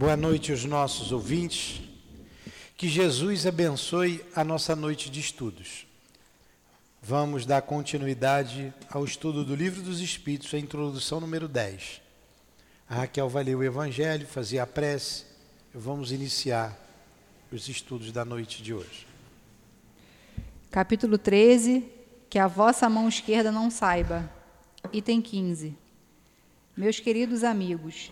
[0.00, 1.82] Boa noite aos nossos ouvintes.
[2.74, 5.86] Que Jesus abençoe a nossa noite de estudos.
[7.02, 12.00] Vamos dar continuidade ao estudo do Livro dos Espíritos, a introdução número 10.
[12.88, 15.26] A Raquel vai ler o Evangelho, fazer a prece.
[15.74, 16.74] Vamos iniciar
[17.52, 19.06] os estudos da noite de hoje.
[20.70, 21.84] Capítulo 13:
[22.30, 24.32] Que a vossa mão esquerda não saiba.
[24.94, 25.76] Item 15.
[26.74, 28.10] Meus queridos amigos,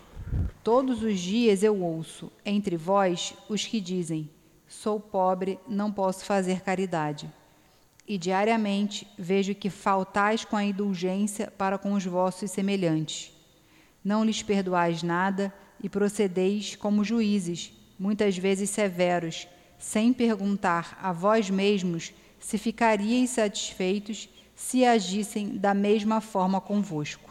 [0.62, 4.30] todos os dias eu ouço entre vós os que dizem:
[4.66, 7.32] Sou pobre, não posso fazer caridade.
[8.06, 13.32] E diariamente vejo que faltais com a indulgência para com os vossos semelhantes.
[14.04, 19.46] Não lhes perdoais nada e procedeis como juízes, muitas vezes severos,
[19.78, 27.27] sem perguntar a vós mesmos se ficaríeis satisfeitos se agissem da mesma forma convosco.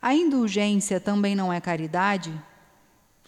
[0.00, 2.32] A indulgência também não é caridade?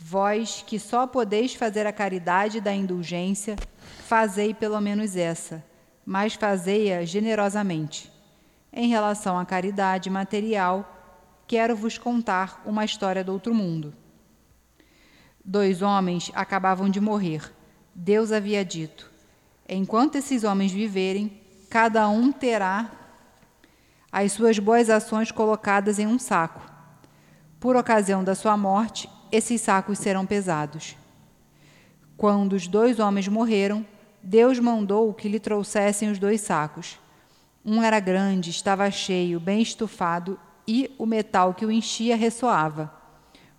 [0.01, 3.57] Vós que só podeis fazer a caridade da indulgência,
[4.07, 5.65] fazei pelo menos essa,
[6.07, 8.13] mas fazei-a generosamente.
[8.73, 10.95] Em relação à caridade material,
[11.47, 13.93] quero vos contar uma história do outro mundo.
[15.45, 17.53] Dois homens acabavam de morrer.
[17.95, 19.10] Deus havia dito:
[19.69, 22.91] Enquanto esses homens viverem, cada um terá
[24.10, 26.60] as suas boas ações colocadas em um saco.
[27.60, 30.96] Por ocasião da sua morte, esses sacos serão pesados.
[32.16, 33.84] Quando os dois homens morreram,
[34.23, 36.98] Deus mandou que lhe trouxessem os dois sacos.
[37.64, 42.92] Um era grande, estava cheio, bem estufado, e o metal que o enchia ressoava.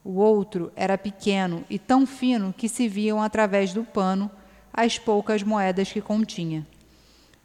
[0.03, 4.29] O outro era pequeno e tão fino que se viam através do pano
[4.73, 6.65] as poucas moedas que continha.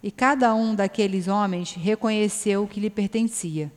[0.05, 3.73] E cada um daqueles homens reconheceu o que lhe pertencia.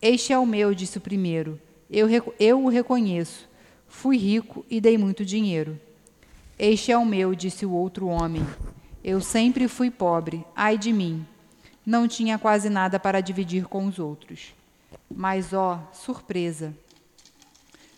[0.00, 1.60] Este é o meu, disse o primeiro.
[1.90, 2.06] Eu,
[2.38, 3.48] eu o reconheço.
[3.88, 5.76] Fui rico e dei muito dinheiro.
[6.56, 8.46] Este é o meu, disse o outro homem.
[9.02, 11.26] Eu sempre fui pobre, ai de mim.
[11.84, 14.54] Não tinha quase nada para dividir com os outros.
[15.12, 16.72] Mas, ó, surpresa!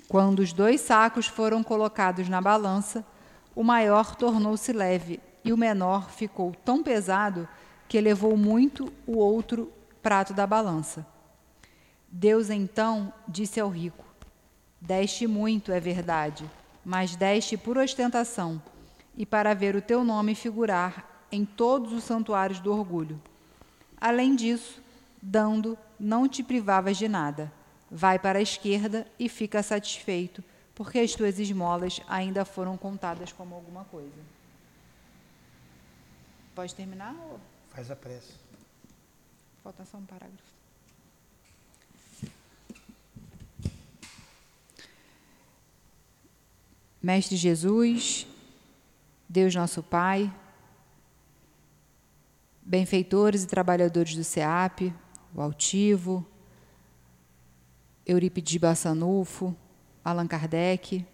[0.09, 3.05] Quando os dois sacos foram colocados na balança,
[3.55, 7.49] o maior tornou-se leve e o menor ficou tão pesado
[7.89, 11.07] que levou muito o outro prato da balança.
[12.09, 14.05] Deus então disse ao rico:
[14.81, 16.45] Deste muito, é verdade,
[16.85, 18.61] mas deste por ostentação
[19.17, 23.23] e para ver o teu nome figurar em todos os santuários do orgulho.
[24.01, 24.83] Além disso,
[25.23, 27.53] dando, não te privavas de nada.
[27.89, 30.43] Vai para a esquerda e fica satisfeito
[30.75, 34.36] porque as tuas esmolas ainda foram contadas como alguma coisa.
[36.57, 37.15] Pode terminar?
[37.15, 37.39] Ou...
[37.69, 38.33] Faz a prece.
[39.63, 40.57] Falta só um parágrafo.
[47.03, 48.27] Mestre Jesus,
[49.29, 50.35] Deus nosso Pai,
[52.63, 54.95] benfeitores e trabalhadores do SEAP,
[55.35, 56.27] o Altivo,
[58.07, 59.55] Eurípides Bassanufo,
[60.03, 61.07] Allan Kardec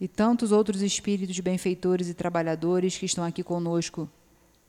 [0.00, 4.08] e tantos outros espíritos benfeitores e trabalhadores que estão aqui conosco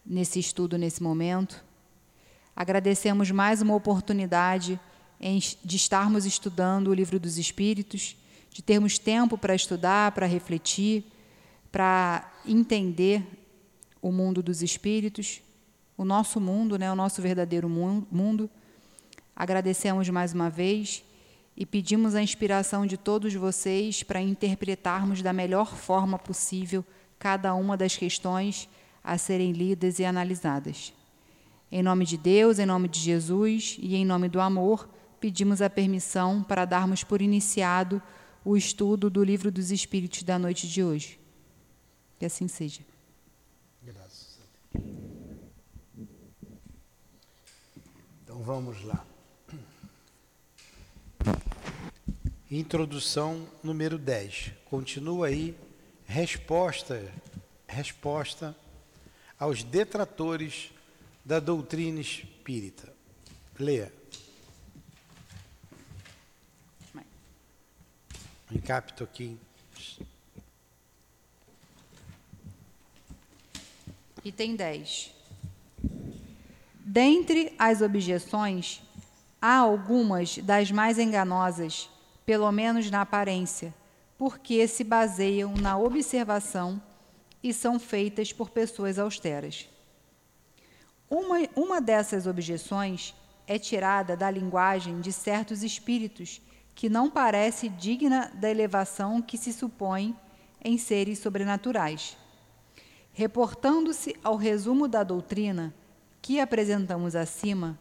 [0.05, 1.63] nesse estudo, nesse momento.
[2.53, 4.77] Agradecemos mais uma oportunidade
[5.63, 8.17] de estarmos estudando o Livro dos Espíritos,
[8.49, 11.05] de termos tempo para estudar, para refletir,
[11.71, 13.23] para entender
[14.01, 15.41] o mundo dos espíritos,
[15.97, 18.49] o nosso mundo, né, o nosso verdadeiro mundo.
[19.33, 21.03] Agradecemos mais uma vez
[21.55, 26.85] e pedimos a inspiração de todos vocês para interpretarmos da melhor forma possível
[27.19, 28.67] cada uma das questões
[29.03, 30.93] a serem lidas e analisadas.
[31.71, 34.89] Em nome de Deus, em nome de Jesus e em nome do amor,
[35.19, 38.01] pedimos a permissão para darmos por iniciado
[38.43, 41.19] o estudo do Livro dos Espíritos da noite de hoje.
[42.19, 42.81] Que assim seja.
[43.83, 44.87] Graças a Deus.
[48.23, 49.05] Então vamos lá.
[52.49, 54.51] Introdução número 10.
[54.65, 55.55] Continua aí
[56.05, 57.11] resposta
[57.71, 58.55] resposta
[59.39, 60.71] aos detratores
[61.23, 62.93] da doutrina espírita.
[63.57, 63.91] Leia.
[68.51, 69.37] Encapto aqui.
[74.25, 75.11] Item 10.
[76.79, 78.81] Dentre as objeções,
[79.41, 81.89] há algumas das mais enganosas
[82.25, 83.73] pelo menos na aparência,
[84.17, 86.81] porque se baseiam na observação
[87.43, 89.67] e são feitas por pessoas austeras.
[91.09, 93.15] Uma, uma dessas objeções
[93.47, 96.39] é tirada da linguagem de certos espíritos
[96.75, 100.15] que não parece digna da elevação que se supõe
[100.63, 102.15] em seres sobrenaturais.
[103.11, 105.73] Reportando-se ao resumo da doutrina
[106.21, 107.77] que apresentamos acima,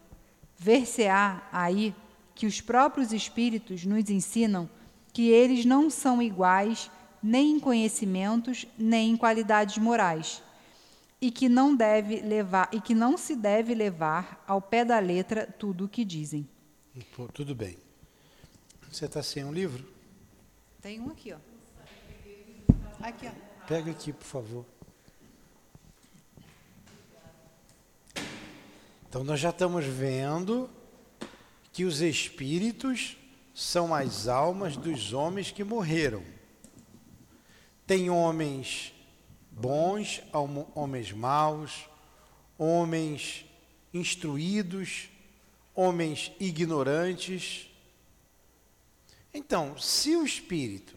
[0.60, 1.94] ver-se-á aí
[2.34, 4.68] que os próprios espíritos nos ensinam
[5.10, 6.90] que eles não são iguais
[7.22, 10.42] nem em conhecimentos, nem em qualidades morais,
[11.18, 15.46] e que não deve levar e que não se deve levar ao pé da letra
[15.46, 16.46] tudo o que dizem.
[17.16, 17.78] Pô, tudo bem.
[18.90, 19.86] Você está sem um livro?
[20.82, 21.38] Tem um aqui, ó.
[23.00, 23.66] Aqui, ó.
[23.66, 24.66] Pega aqui, por favor.
[29.10, 30.70] Então nós já estamos vendo
[31.72, 33.16] que os espíritos
[33.52, 36.22] são as almas dos homens que morreram.
[37.84, 38.94] Tem homens
[39.50, 40.22] bons,
[40.76, 41.88] homens maus,
[42.56, 43.44] homens
[43.92, 45.08] instruídos,
[45.74, 47.68] homens ignorantes.
[49.34, 50.94] Então, se o espírito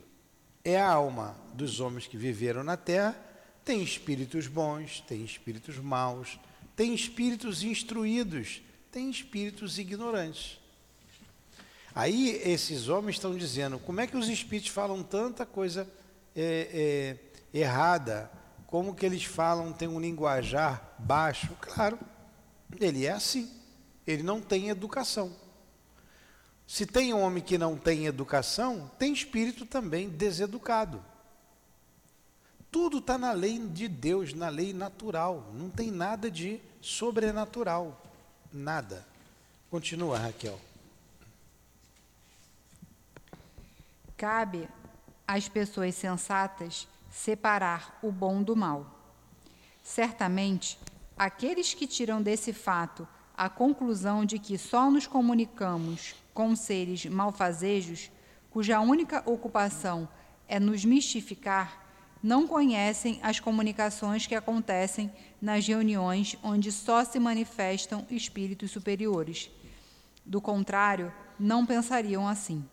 [0.64, 3.20] é a alma dos homens que viveram na terra,
[3.66, 6.38] tem espíritos bons, tem espíritos maus,
[6.76, 8.62] tem espíritos instruídos,
[8.92, 10.60] tem espíritos ignorantes.
[11.96, 15.88] Aí esses homens estão dizendo: como é que os espíritos falam tanta coisa
[16.36, 17.18] é,
[17.54, 18.32] é, errada,
[18.68, 21.56] como que eles falam, tem um linguajar baixo.
[21.62, 22.00] Claro,
[22.80, 23.50] ele é assim.
[24.06, 25.36] Ele não tem educação.
[26.66, 31.04] Se tem homem que não tem educação, tem espírito também deseducado.
[32.74, 35.52] Tudo está na lei de Deus, na lei natural.
[35.54, 38.02] Não tem nada de sobrenatural.
[38.52, 39.06] Nada.
[39.70, 40.60] Continua, Raquel.
[44.18, 44.68] Cabe
[45.28, 48.88] às pessoas sensatas separar o bom do mal.
[49.84, 50.80] Certamente,
[51.16, 58.10] aqueles que tiram desse fato a conclusão de que só nos comunicamos com seres malfazejos,
[58.50, 60.10] cuja única ocupação
[60.48, 61.83] é nos mistificar,
[62.24, 65.12] não conhecem as comunicações que acontecem
[65.42, 69.52] nas reuniões onde só se manifestam espíritos superiores.
[70.26, 72.66] Do contrário, não pensariam assim.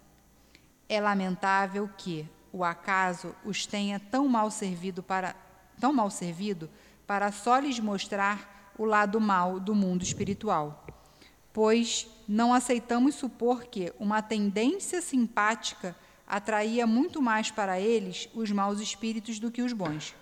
[0.89, 5.35] É lamentável que o acaso os tenha tão mal servido para
[5.81, 6.71] tão mal servido
[7.07, 10.87] para só lhes mostrar o lado mal do mundo espiritual.
[11.53, 15.97] Pois não aceitamos supor que uma tendência simpática
[16.31, 20.15] atraía muito mais para eles os maus espíritos do que os bons.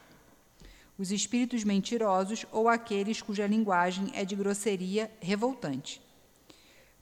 [0.96, 6.00] Os espíritos mentirosos ou aqueles cuja linguagem é de grosseria revoltante.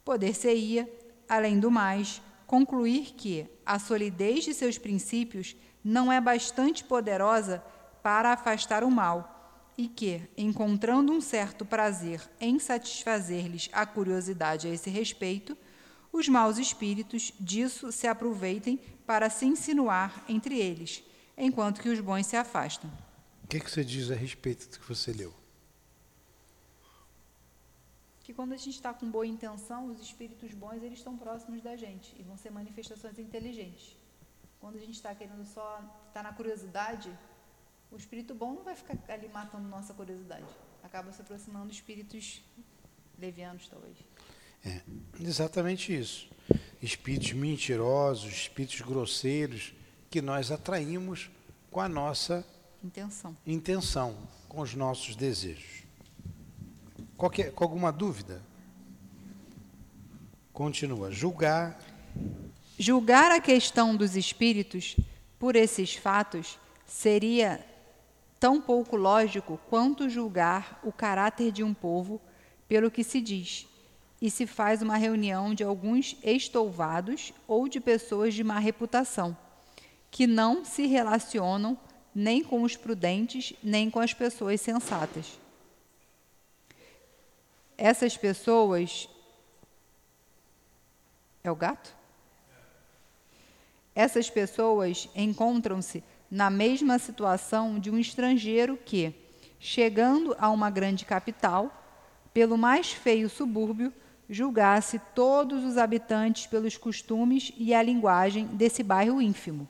[0.04, 0.90] Poder-se-ia,
[1.28, 7.62] além do mais, concluir que a solidez de seus princípios não é bastante poderosa
[8.02, 14.70] para afastar o mal e que, encontrando um certo prazer em satisfazer-lhes a curiosidade a
[14.70, 15.56] esse respeito,
[16.16, 21.02] os maus espíritos disso se aproveitem para se insinuar entre eles,
[21.36, 22.90] enquanto que os bons se afastam.
[23.44, 25.32] O que, é que você diz a respeito do que você leu?
[28.26, 31.76] que quando a gente está com boa intenção, os espíritos bons eles estão próximos da
[31.76, 33.96] gente e vão ser manifestações inteligentes.
[34.58, 37.16] Quando a gente está querendo só estar tá na curiosidade,
[37.88, 40.44] o espírito bom não vai ficar ali matando nossa curiosidade.
[40.82, 42.42] Acaba se aproximando de espíritos
[43.16, 43.96] levianos, talvez.
[44.66, 44.80] É,
[45.20, 46.28] exatamente isso.
[46.82, 49.72] Espíritos mentirosos, espíritos grosseiros,
[50.10, 51.30] que nós atraímos
[51.70, 52.44] com a nossa
[52.82, 54.16] intenção, intenção
[54.48, 55.84] com os nossos desejos.
[57.16, 58.42] Qualquer, com alguma dúvida?
[60.52, 61.12] Continua.
[61.12, 61.78] Julgar.
[62.76, 64.96] Julgar a questão dos espíritos
[65.38, 67.64] por esses fatos seria
[68.40, 72.20] tão pouco lógico quanto julgar o caráter de um povo
[72.68, 73.66] pelo que se diz
[74.26, 79.36] e se faz uma reunião de alguns estouvados ou de pessoas de má reputação,
[80.10, 81.78] que não se relacionam
[82.14, 85.38] nem com os prudentes, nem com as pessoas sensatas
[87.76, 89.08] essas pessoas.
[91.42, 91.94] É o gato?
[93.94, 99.14] Essas pessoas encontram-se na mesma situação de um estrangeiro que,
[99.58, 101.72] chegando a uma grande capital,
[102.34, 103.92] pelo mais feio subúrbio,
[104.28, 109.68] julgasse todos os habitantes pelos costumes e a linguagem desse bairro ínfimo.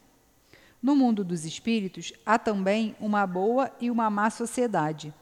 [0.83, 5.13] No mundo dos espíritos, há também uma boa e uma má sociedade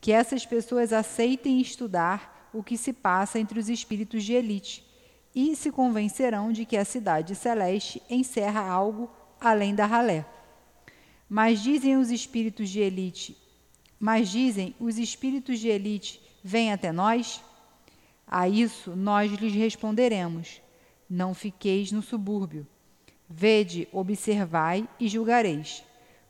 [0.00, 4.84] que essas pessoas aceitem estudar o que se passa entre os espíritos de elite
[5.34, 10.24] e se convencerão de que a cidade celeste encerra algo além da ralé.
[11.28, 13.36] Mas dizem os espíritos de elite,
[13.98, 17.42] mas dizem os espíritos de elite, vêm até nós?
[18.26, 20.60] A isso nós lhes responderemos:
[21.08, 22.66] Não fiqueis no subúrbio.
[23.28, 25.84] Vede, observai e julgareis.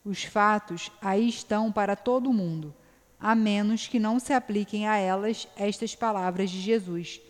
[0.04, 2.74] Os fatos aí estão para todo o mundo,
[3.18, 7.20] a menos que não se apliquem a elas estas palavras de Jesus.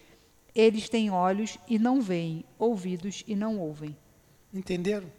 [0.54, 3.96] Eles têm olhos e não veem, ouvidos e não ouvem.
[4.52, 5.11] Entenderam?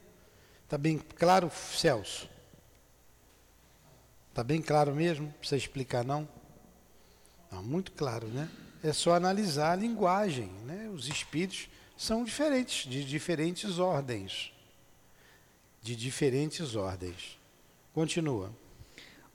[0.63, 2.30] Está bem claro, Celso?
[4.30, 5.34] Está bem claro mesmo?
[5.39, 6.27] Precisa explicar, não?
[7.51, 7.63] não?
[7.63, 8.50] Muito claro, né?
[8.84, 10.89] É só analisar a linguagem, né?
[10.93, 14.53] Os espíritos são diferentes, de diferentes ordens.
[15.81, 17.39] De diferentes ordens.
[17.93, 18.51] Continua.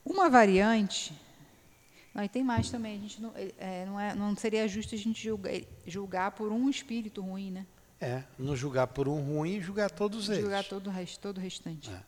[0.04, 1.12] Uma variante.
[2.14, 2.96] Não, e tem mais também.
[2.96, 5.52] A gente não, é, não, é, não seria justo a gente julgar,
[5.86, 7.66] julgar por um espírito ruim, né?
[8.00, 10.42] É, não julgar por um ruim e julgar todos eles.
[10.42, 11.90] Julgar todo o, resto, todo o restante.
[11.90, 12.02] É.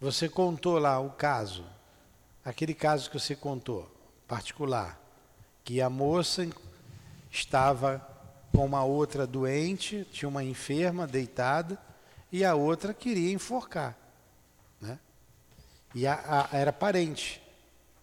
[0.00, 1.64] Você contou lá o caso,
[2.44, 3.90] aquele caso que você contou,
[4.26, 4.98] particular,
[5.64, 6.46] que a moça
[7.30, 8.06] estava
[8.52, 11.78] com uma outra doente, tinha uma enferma deitada,
[12.30, 13.96] e a outra queria enforcar.
[14.80, 14.98] Né?
[15.94, 17.42] E a, a, era parente,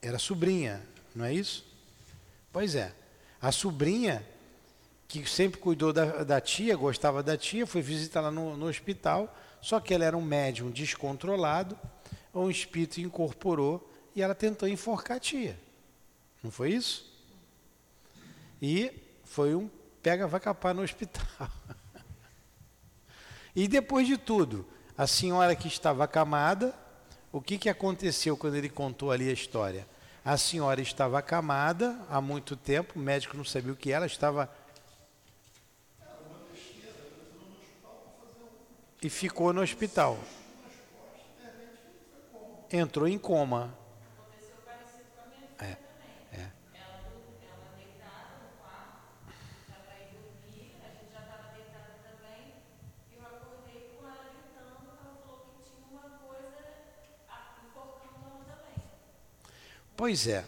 [0.02, 0.82] era sobrinha,
[1.16, 1.66] não é isso?
[2.52, 2.94] Pois é.
[3.40, 4.26] A sobrinha,
[5.08, 9.80] que sempre cuidou da, da tia, gostava da tia, foi visitá-la no, no hospital, só
[9.80, 11.78] que ela era um médium descontrolado,
[12.34, 15.60] um espírito incorporou e ela tentou enforcar a tia.
[16.44, 17.11] Não foi isso?
[18.62, 18.92] E
[19.24, 19.70] foi um
[20.02, 21.50] pega vai capar no hospital.
[23.56, 26.74] e depois de tudo, a senhora que estava acamada,
[27.32, 29.88] o que, que aconteceu quando ele contou ali a história?
[30.24, 34.50] A senhora estava acamada há muito tempo, o médico não sabia o que era, estava
[39.02, 40.20] e ficou no hospital.
[42.72, 43.81] Entrou em coma.
[60.02, 60.44] Pois é.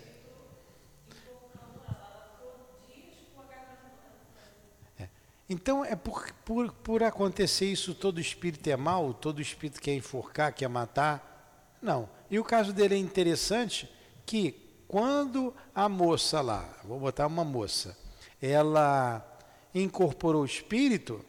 [5.48, 10.56] Então é por, por, por acontecer isso, todo espírito é mau, todo espírito quer enforcar,
[10.56, 11.78] quer matar?
[11.80, 12.10] Não.
[12.32, 13.88] E o caso dele é interessante
[14.26, 17.96] que quando a moça lá, vou botar uma moça,
[18.42, 19.24] ela
[19.72, 21.24] incorporou o espírito,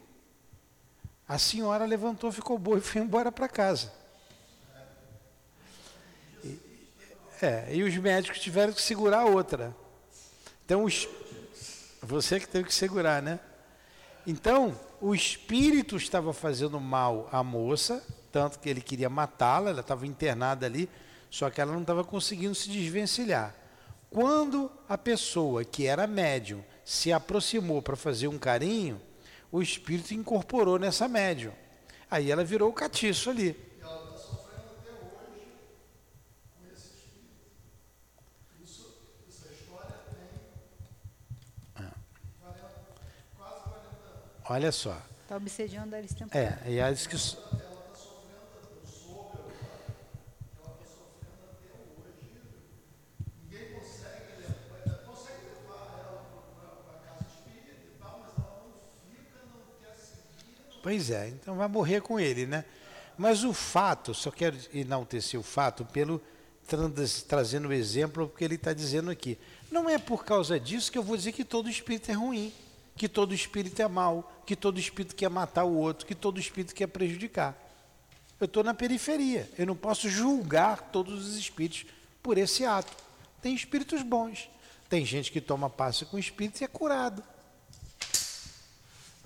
[1.29, 3.93] a senhora levantou, ficou boa e foi embora para casa.
[6.43, 6.59] E,
[7.43, 9.75] é, e os médicos tiveram que segurar a outra.
[10.65, 11.09] Então, os,
[12.03, 13.39] você que teve que segurar, né?
[14.27, 20.07] Então, o espírito estava fazendo mal à moça, tanto que ele queria matá-la, ela estava
[20.07, 20.89] internada ali,
[21.31, 23.55] só que ela não estava conseguindo se desvencilhar.
[24.09, 29.01] Quando a pessoa que era médium se aproximou para fazer um carinho,
[29.51, 31.53] o espírito incorporou nessa médium.
[32.11, 33.57] Aí ela virou o catiço ali.
[44.47, 45.01] Olha só.
[45.23, 46.37] Está obsediando eles tempo.
[46.37, 47.17] É, e ela disse que.
[60.83, 62.63] Pois é, então vai morrer com ele, né?
[63.17, 66.21] Mas o fato, só quero enaltecer o fato pelo
[67.27, 69.39] trazendo o exemplo porque ele está dizendo aqui.
[69.71, 72.53] Não é por causa disso que eu vou dizer que todo espírito é ruim
[72.97, 76.75] que todo espírito é mau, que todo espírito quer matar o outro, que todo espírito
[76.75, 77.59] quer prejudicar.
[78.41, 81.87] Eu estou na periferia, eu não posso julgar todos os espíritos
[82.23, 82.93] por esse ato.
[83.41, 84.49] Tem espíritos bons,
[84.89, 87.23] tem gente que toma passe com espíritos e é curado.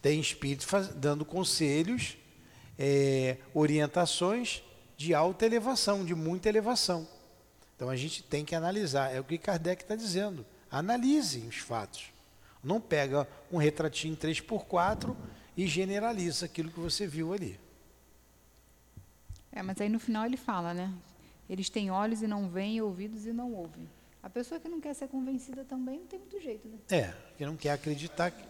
[0.00, 2.16] Tem espíritos dando conselhos,
[2.78, 4.62] é, orientações
[4.96, 7.06] de alta elevação, de muita elevação.
[7.76, 10.44] Então a gente tem que analisar, é o que Kardec está dizendo.
[10.70, 12.06] Analise os fatos.
[12.62, 15.14] Não pega um retratinho 3x4
[15.56, 17.58] e generaliza aquilo que você viu ali.
[19.50, 20.92] É, mas aí no final ele fala, né?
[21.48, 23.88] Eles têm olhos e não veem, ouvidos e não ouvem.
[24.22, 26.78] A pessoa que não quer ser convencida também não tem muito jeito, né?
[26.90, 28.30] É, que não quer acreditar.
[28.30, 28.44] Que...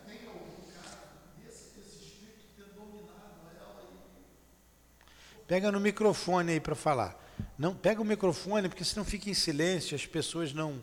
[5.47, 7.17] Pega no microfone aí para falar.
[7.57, 10.83] Não, pega o microfone, porque senão fica em silêncio, as pessoas não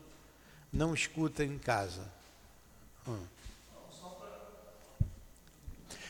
[0.72, 2.12] não escutam em casa.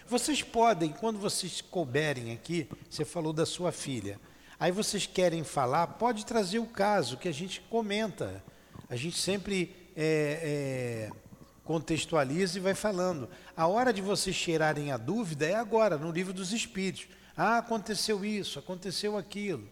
[0.07, 4.19] Vocês podem, quando vocês couberem aqui, você falou da sua filha,
[4.59, 8.43] aí vocês querem falar, pode trazer o caso que a gente comenta.
[8.87, 11.11] A gente sempre é, é,
[11.63, 13.27] contextualiza e vai falando.
[13.57, 17.07] A hora de vocês cheirarem a dúvida é agora, no livro dos Espíritos.
[17.35, 19.67] Ah, aconteceu isso, aconteceu aquilo.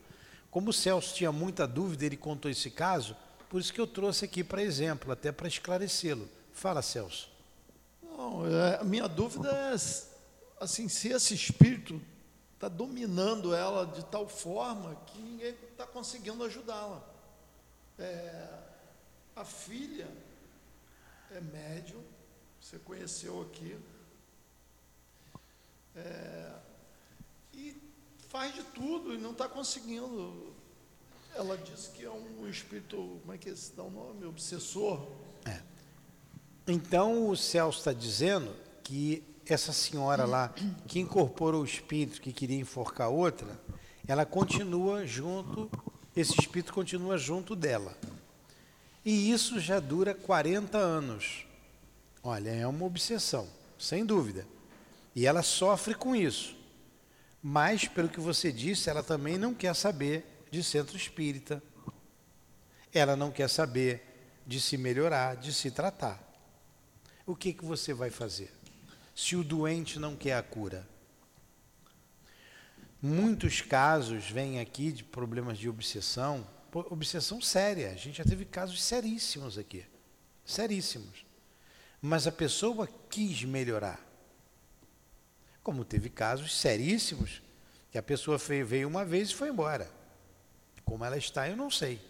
[0.49, 3.15] Como o Celso tinha muita dúvida, ele contou esse caso,
[3.49, 6.27] por isso que eu trouxe aqui para exemplo, até para esclarecê-lo.
[6.53, 7.29] Fala, Celso.
[8.01, 9.75] Não, é, a minha dúvida é
[10.63, 12.01] assim, se esse espírito
[12.53, 17.03] está dominando ela de tal forma que ninguém está conseguindo ajudá-la.
[17.99, 18.47] É,
[19.35, 20.07] a filha
[21.31, 22.01] é médium,
[22.61, 23.77] você conheceu aqui,
[25.95, 26.51] é,
[27.53, 27.75] e
[28.29, 30.53] faz de tudo e não está conseguindo.
[31.35, 34.25] Ela disse que é um espírito, como é que se dá o nome?
[34.25, 35.07] Obsessor.
[35.45, 35.72] É.
[36.67, 40.53] Então o Celso está dizendo que essa senhora lá,
[40.87, 43.59] que incorporou o espírito que queria enforcar outra,
[44.07, 45.69] ela continua junto,
[46.15, 47.97] esse espírito continua junto dela.
[49.03, 51.45] E isso já dura 40 anos.
[52.23, 54.47] Olha, é uma obsessão, sem dúvida.
[55.13, 56.55] E ela sofre com isso.
[57.41, 61.61] Mas, pelo que você disse, ela também não quer saber de centro espírita.
[62.93, 66.32] Ela não quer saber de se melhorar, de se tratar.
[67.25, 68.51] O que, que você vai fazer?
[69.15, 70.87] Se o doente não quer a cura.
[73.01, 76.47] Muitos casos vêm aqui de problemas de obsessão
[76.79, 77.91] obsessão séria.
[77.91, 79.85] A gente já teve casos seríssimos aqui.
[80.45, 81.25] Seríssimos.
[82.01, 83.99] Mas a pessoa quis melhorar.
[85.61, 87.41] Como teve casos seríssimos,
[87.91, 89.89] que a pessoa veio uma vez e foi embora.
[90.83, 92.01] Como ela está, eu não sei.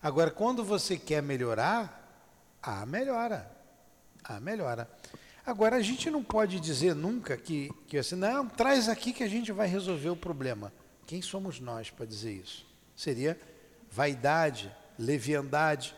[0.00, 3.57] Agora, quando você quer melhorar, ah, melhora.
[4.22, 4.88] Ah, melhora.
[5.44, 9.28] Agora, a gente não pode dizer nunca que, que assim, não, traz aqui que a
[9.28, 10.72] gente vai resolver o problema.
[11.06, 12.66] Quem somos nós para dizer isso?
[12.94, 13.40] Seria
[13.90, 15.96] vaidade, leviandade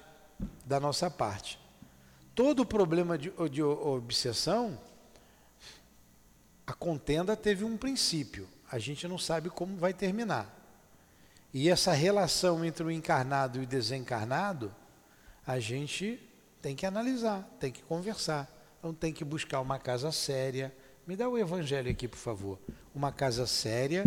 [0.64, 1.58] da nossa parte.
[2.34, 4.78] Todo problema de, de obsessão,
[6.64, 8.48] a contenda teve um princípio.
[8.70, 10.56] A gente não sabe como vai terminar.
[11.52, 14.73] E essa relação entre o encarnado e o desencarnado,
[15.45, 16.21] a gente
[16.60, 18.50] tem que analisar, tem que conversar.
[18.78, 20.75] Então tem que buscar uma casa séria.
[21.06, 22.58] Me dá o evangelho aqui, por favor.
[22.94, 24.04] Uma casa séria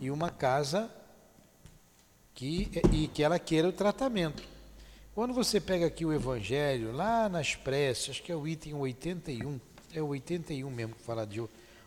[0.00, 0.90] e uma casa
[2.34, 4.42] que, e que ela queira o tratamento.
[5.18, 9.60] Quando você pega aqui o Evangelho, lá nas preces, acho que é o item 81,
[9.92, 11.42] é o 81 mesmo que fala de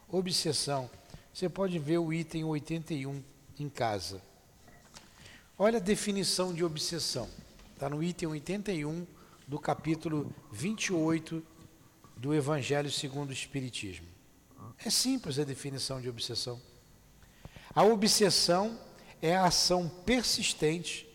[0.10, 0.90] obsessão,
[1.34, 3.24] você pode ver o item 81
[3.58, 4.22] em casa.
[5.58, 7.30] Olha a definição de obsessão.
[7.74, 9.08] Está no item 81
[9.52, 11.46] do capítulo 28
[12.16, 14.08] do Evangelho segundo o Espiritismo.
[14.78, 16.58] É simples a definição de obsessão.
[17.76, 18.80] A obsessão
[19.22, 21.06] é a ação persistente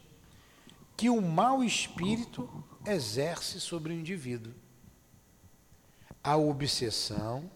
[0.98, 4.52] que o mau espírito exerce sobre o indivíduo.
[6.22, 7.50] A obsessão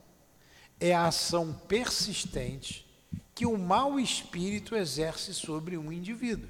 [0.81, 2.91] é a ação persistente
[3.35, 6.49] que o mau espírito exerce sobre um indivíduo.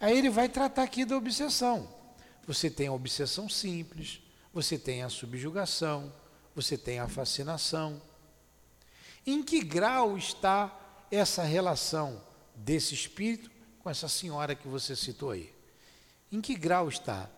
[0.00, 2.00] Aí ele vai tratar aqui da obsessão.
[2.46, 4.20] Você tem a obsessão simples,
[4.52, 6.12] você tem a subjugação,
[6.54, 8.00] você tem a fascinação.
[9.26, 10.78] Em que grau está
[11.10, 12.22] essa relação
[12.54, 13.50] desse espírito
[13.80, 15.52] com essa senhora que você citou aí.
[16.30, 17.28] Em que grau está?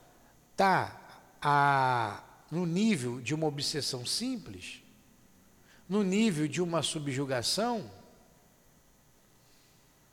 [0.52, 1.00] Está
[1.40, 4.82] a, no nível de uma obsessão simples?
[5.88, 7.90] No nível de uma subjugação?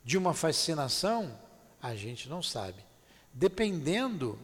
[0.04, 1.38] De uma fascinação?
[1.80, 2.84] A gente não sabe.
[3.32, 4.38] Dependendo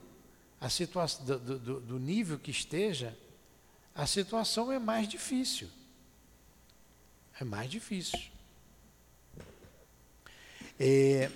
[0.60, 3.16] a situação, do, do, do nível que esteja,
[3.94, 5.68] a situação é mais difícil.
[7.40, 8.18] É mais difícil.
[10.78, 11.30] É,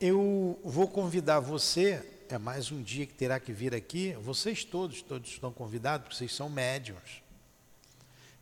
[0.00, 5.02] eu vou convidar você, é mais um dia que terá que vir aqui, vocês todos,
[5.02, 7.22] todos estão convidados, porque vocês são médiums,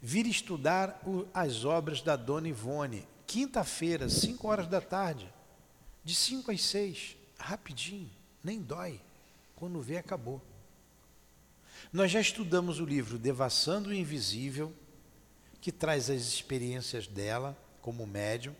[0.01, 5.31] vir estudar o, as obras da Dona Ivone, quinta-feira, 5 horas da tarde,
[6.05, 8.11] de 5 às 6, rapidinho,
[8.43, 9.01] nem dói,
[9.59, 10.40] quando vê, acabou.
[11.92, 14.73] Nós já estudamos o livro Devassando o Invisível,
[15.61, 18.55] que traz as experiências dela como médium,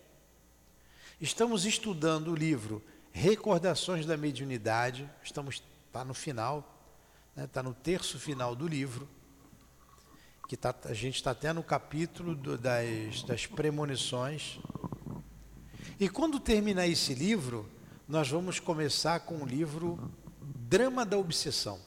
[1.21, 2.81] Estamos estudando o livro
[3.11, 6.81] Recordações da Mediunidade, estamos está no final,
[7.31, 9.05] está né, tá no terço final do livro,
[10.47, 14.59] que tá, a gente está até no capítulo do, das, das premonições.
[15.99, 17.69] E quando terminar esse livro,
[18.07, 19.99] nós vamos começar com o livro
[20.69, 21.81] Drama da Obsessão.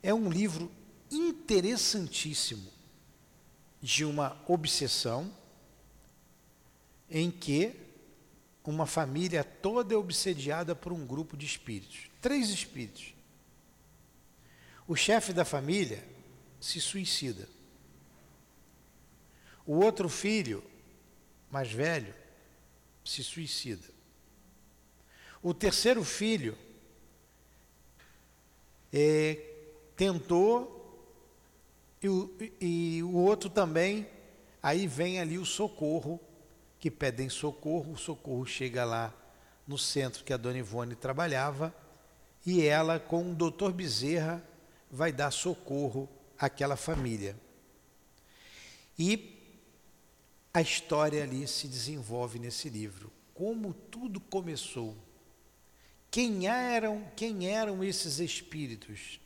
[0.00, 0.70] É um livro
[1.10, 2.72] interessantíssimo
[3.82, 5.36] de uma obsessão
[7.10, 7.74] em que
[8.62, 13.12] uma família toda é obsediada por um grupo de espíritos, três espíritos.
[14.86, 16.06] O chefe da família
[16.60, 17.48] se suicida.
[19.66, 20.62] O outro filho,
[21.50, 22.14] mais velho,
[23.04, 23.88] se suicida.
[25.42, 26.56] O terceiro filho
[28.98, 29.38] é,
[29.94, 30.72] tentou
[32.02, 34.08] e o, e o outro também,
[34.62, 36.18] aí vem ali o socorro,
[36.78, 39.12] que pedem socorro, o socorro chega lá
[39.66, 41.74] no centro que a dona Ivone trabalhava,
[42.46, 44.42] e ela, com o doutor Bezerra,
[44.90, 47.36] vai dar socorro àquela família.
[48.98, 49.60] E
[50.54, 53.12] a história ali se desenvolve nesse livro.
[53.34, 54.96] Como tudo começou.
[56.16, 59.20] Quem eram, quem eram esses espíritos?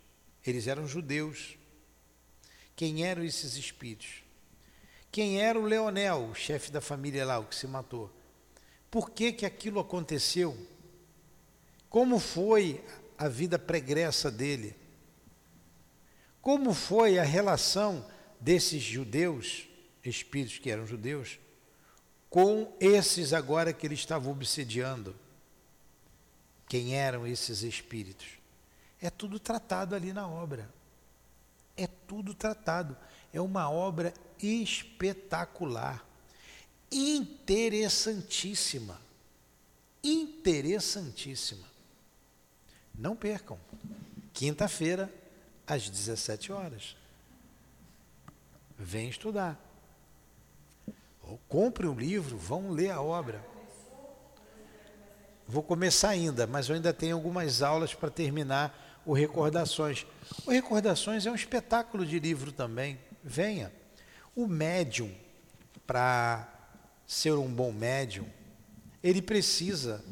[0.44, 1.57] Eles eram judeus.
[2.74, 4.24] Quem eram esses espíritos?
[5.09, 8.11] Quem era o Leonel, o chefe da família lá, o que se matou?
[8.90, 10.59] Por que que aquilo aconteceu?
[11.88, 12.85] Como foi
[13.16, 14.74] a vida pregressa dele?
[16.42, 18.05] Como foi a relação
[18.40, 19.68] desses judeus,
[20.05, 21.38] espíritos que eram judeus,
[22.29, 25.14] com esses agora que ele estava obsediando?
[26.70, 28.28] Quem eram esses espíritos?
[29.02, 30.72] É tudo tratado ali na obra.
[31.76, 32.96] É tudo tratado.
[33.33, 36.06] É uma obra espetacular,
[36.92, 39.00] interessantíssima.
[40.00, 41.66] Interessantíssima.
[42.94, 43.59] Não percam.
[44.33, 45.12] Quinta-feira,
[45.66, 46.96] às 17 horas.
[48.78, 49.59] Vem estudar.
[51.24, 53.44] Ou compre o um livro, vão ler a obra.
[55.50, 60.06] Vou começar ainda, mas eu ainda tenho algumas aulas para terminar o Recordações.
[60.46, 63.00] O Recordações é um espetáculo de livro também.
[63.20, 63.72] Venha.
[64.36, 65.12] O médium,
[65.84, 66.48] para
[67.04, 68.28] ser um bom médium,
[69.02, 70.04] ele precisa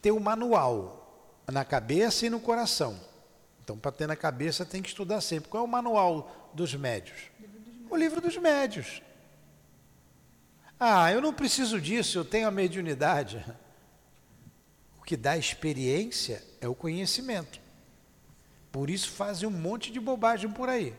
[0.00, 2.98] ter o um manual na cabeça e no coração.
[3.62, 5.50] Então, para ter na cabeça, tem que estudar sempre.
[5.50, 7.18] Qual é o manual dos médios?
[7.90, 9.02] O livro dos médios.
[10.78, 13.44] Ah, eu não preciso disso, eu tenho a mediunidade.
[15.00, 17.58] O que dá experiência é o conhecimento.
[18.70, 20.94] Por isso fazem um monte de bobagem por aí.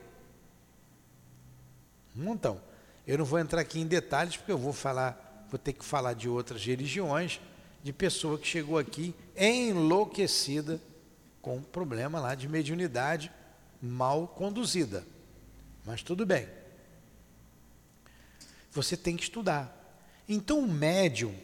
[2.15, 2.59] Um montão.
[3.07, 6.13] Eu não vou entrar aqui em detalhes porque eu vou falar, vou ter que falar
[6.13, 7.39] de outras religiões,
[7.83, 10.81] de pessoa que chegou aqui enlouquecida
[11.41, 13.31] com problema lá de mediunidade
[13.81, 15.05] mal conduzida.
[15.85, 16.47] Mas tudo bem.
[18.71, 19.77] Você tem que estudar.
[20.27, 21.35] Então, o médium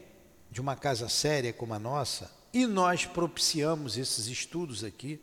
[0.52, 5.20] de uma casa séria como a nossa, e nós propiciamos esses estudos aqui,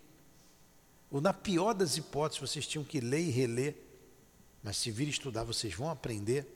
[1.11, 3.77] ou na pior das hipóteses, vocês tinham que ler e reler,
[4.63, 6.47] mas se vir estudar, vocês vão aprender.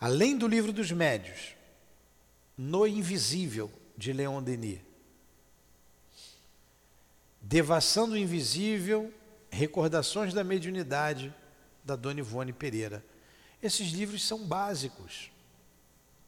[0.00, 1.54] Além do livro dos médios,
[2.56, 4.80] No Invisível, de Leon Denis,
[7.40, 9.12] Devação do Invisível,
[9.50, 11.34] Recordações da Mediunidade,
[11.84, 13.04] da Dona Ivone Pereira.
[13.62, 15.30] Esses livros são básicos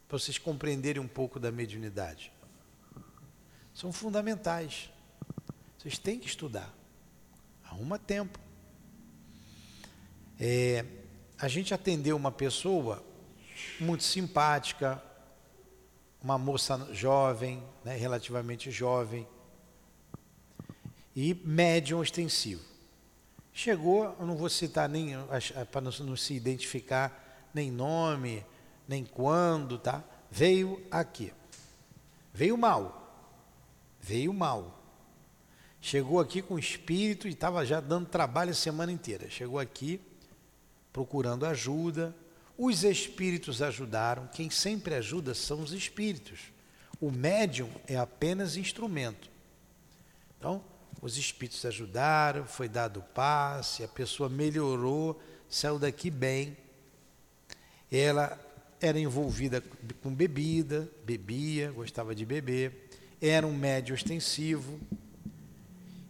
[0.09, 2.33] para vocês compreenderem um pouco da mediunidade.
[3.75, 4.91] São fundamentais.
[5.79, 6.73] Vocês têm que estudar.
[7.65, 8.39] Arruma tempo.
[10.39, 10.85] É,
[11.39, 13.03] a gente atendeu uma pessoa
[13.81, 15.03] muito simpática,
[16.23, 19.27] uma moça jovem, né, relativamente jovem,
[21.15, 22.63] e médium ostensivo.
[23.53, 25.15] Chegou, eu não vou citar nem,
[25.71, 28.45] para não se identificar, nem nome,
[28.89, 30.03] nem quando, tá?
[30.31, 31.33] Veio aqui.
[32.33, 33.02] Veio mal.
[34.03, 34.81] Veio mal.
[35.81, 39.31] Chegou aqui com espírito e estava já dando trabalho a semana inteira.
[39.31, 40.01] Chegou aqui
[40.93, 42.15] procurando ajuda.
[42.59, 44.27] Os espíritos ajudaram.
[44.27, 46.41] Quem sempre ajuda são os espíritos.
[47.01, 49.31] O médium é apenas instrumento.
[50.39, 50.63] Então,
[51.01, 56.57] os espíritos ajudaram, foi dado passe, a pessoa melhorou, saiu daqui bem.
[57.91, 58.39] Ela
[58.81, 59.61] era envolvida
[60.03, 62.89] com bebida, bebia, gostava de beber,
[63.23, 64.81] era um médio ostensivo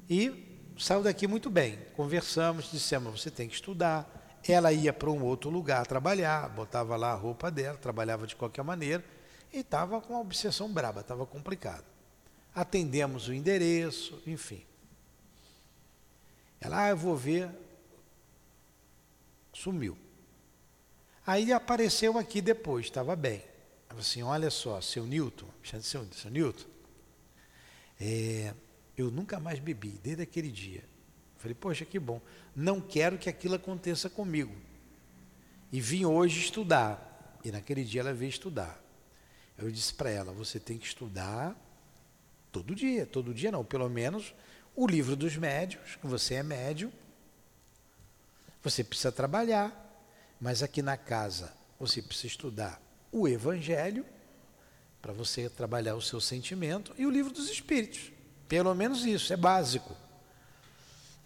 [0.09, 1.79] e saiu daqui muito bem.
[1.95, 4.21] Conversamos, dissemos: você tem que estudar.
[4.49, 8.65] Ela ia para um outro lugar trabalhar, botava lá a roupa dela, trabalhava de qualquer
[8.65, 9.05] maneira
[9.53, 11.85] e estava com uma obsessão braba, estava complicado.
[12.53, 14.65] Atendemos o endereço, enfim.
[16.61, 17.49] Ela, ah, eu vou ver.
[19.53, 19.97] Sumiu.
[21.27, 23.45] Aí apareceu aqui depois, estava bem.
[23.89, 25.47] Ela assim, olha só, seu Newton,
[25.83, 26.72] seu, seu Newton,
[28.01, 28.55] é,
[28.97, 30.85] eu nunca mais bebi, desde aquele dia.
[31.39, 32.21] Falei, poxa, que bom.
[32.55, 34.55] Não quero que aquilo aconteça comigo.
[35.73, 37.41] E vim hoje estudar.
[37.45, 38.81] E naquele dia ela veio estudar.
[39.59, 41.57] Eu disse para ela, você tem que estudar
[42.53, 43.07] todo dia.
[43.07, 44.35] Todo dia não, pelo menos
[44.77, 46.93] o livro dos médios, que você é médium,
[48.63, 49.73] Você precisa trabalhar,
[50.41, 54.07] mas aqui na casa você precisa estudar o Evangelho
[55.03, 58.13] para você trabalhar o seu sentimento e o livro dos Espíritos.
[58.49, 59.97] Pelo menos isso, é básico.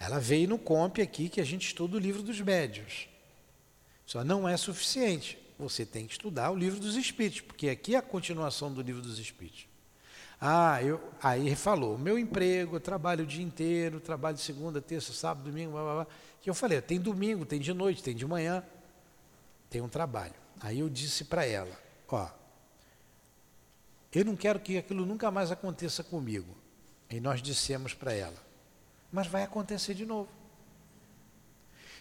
[0.01, 3.07] Ela veio no COMP aqui que a gente estuda o livro dos médios.
[4.07, 5.39] Só não é suficiente.
[5.59, 9.03] Você tem que estudar o livro dos Espíritos, porque aqui é a continuação do livro
[9.03, 9.67] dos Espíritos.
[10.41, 15.45] Ah, eu, aí falou, meu emprego, eu trabalho o dia inteiro, trabalho segunda, terça, sábado,
[15.45, 16.07] domingo, blá, blá, blá.
[16.43, 18.63] Que eu falei, tem domingo, tem de noite, tem de manhã,
[19.69, 20.35] tem um trabalho.
[20.61, 21.75] Aí eu disse para ela,
[22.09, 22.29] ó,
[24.17, 26.57] eu não quero que aquilo nunca mais aconteça comigo.
[27.11, 28.43] E nós dissemos para ela,
[29.13, 30.29] mas vai acontecer de novo.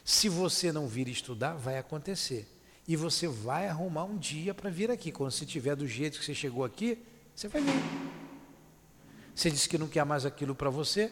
[0.04, 2.48] Se você não vir estudar, vai acontecer.
[2.88, 5.12] E você vai arrumar um dia para vir aqui.
[5.12, 6.98] Quando você estiver do jeito que você chegou aqui,
[7.36, 7.74] você vai vir.
[9.36, 11.12] Você disse que não quer mais aquilo para você,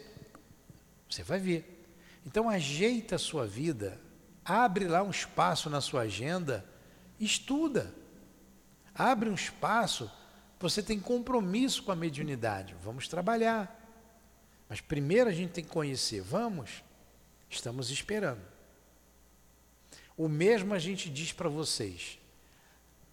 [1.10, 1.86] você vai ver.
[2.26, 4.00] Então ajeita a sua vida,
[4.46, 6.66] abre lá um espaço na sua agenda,
[7.20, 7.94] estuda.
[8.96, 10.10] Abre um espaço,
[10.64, 13.82] você tem compromisso com a mediunidade, vamos trabalhar.
[14.70, 16.82] Mas primeiro a gente tem que conhecer, vamos?
[17.50, 18.42] Estamos esperando.
[20.16, 22.18] O mesmo a gente diz para vocês.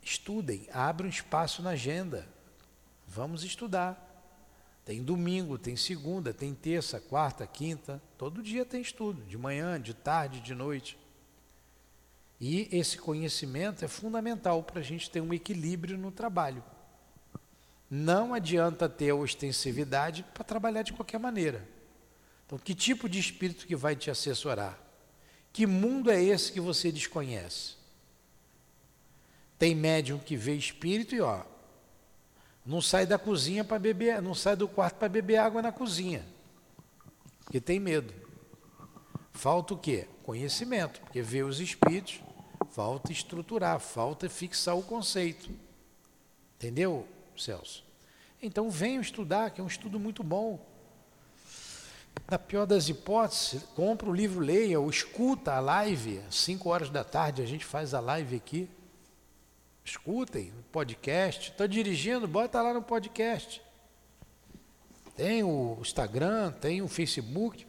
[0.00, 2.24] Estudem, abre um espaço na agenda.
[3.04, 4.06] Vamos estudar.
[4.84, 9.92] Tem domingo, tem segunda, tem terça, quarta, quinta, todo dia tem estudo, de manhã, de
[9.92, 10.96] tarde, de noite.
[12.40, 16.62] E esse conhecimento é fundamental para a gente ter um equilíbrio no trabalho.
[17.90, 21.66] Não adianta ter ostensividade para trabalhar de qualquer maneira.
[22.46, 24.78] Então, que tipo de espírito que vai te assessorar?
[25.52, 27.74] Que mundo é esse que você desconhece?
[29.58, 31.42] Tem médium que vê espírito e ó,
[32.64, 36.24] não sai da cozinha para beber, não sai do quarto para beber água na cozinha.
[37.44, 38.14] Porque tem medo.
[39.32, 40.06] Falta o quê?
[40.22, 42.20] Conhecimento, porque vê os espíritos,
[42.70, 45.50] falta estruturar, falta fixar o conceito.
[46.56, 47.08] Entendeu,
[47.40, 47.84] Celso?
[48.42, 50.58] Então venham estudar, que é um estudo muito bom.
[52.30, 56.90] Na pior das hipóteses, compra o livro, leia, ou escuta a live, às 5 horas
[56.90, 58.68] da tarde a gente faz a live aqui.
[59.84, 61.50] Escutem podcast.
[61.50, 63.60] Estou dirigindo, bota lá no podcast.
[65.16, 67.66] Tem o Instagram, tem o Facebook.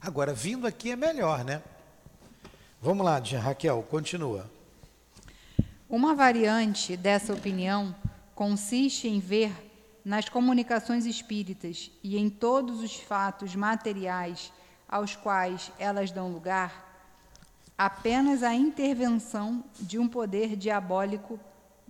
[0.00, 1.62] Agora, vindo aqui é melhor, né?
[2.80, 4.50] Vamos lá, Raquel, continua.
[5.88, 7.94] Uma variante dessa opinião
[8.42, 9.52] consiste em ver
[10.04, 14.52] nas comunicações espíritas e em todos os fatos materiais
[14.88, 16.92] aos quais elas dão lugar
[17.78, 21.38] apenas a intervenção de um poder diabólico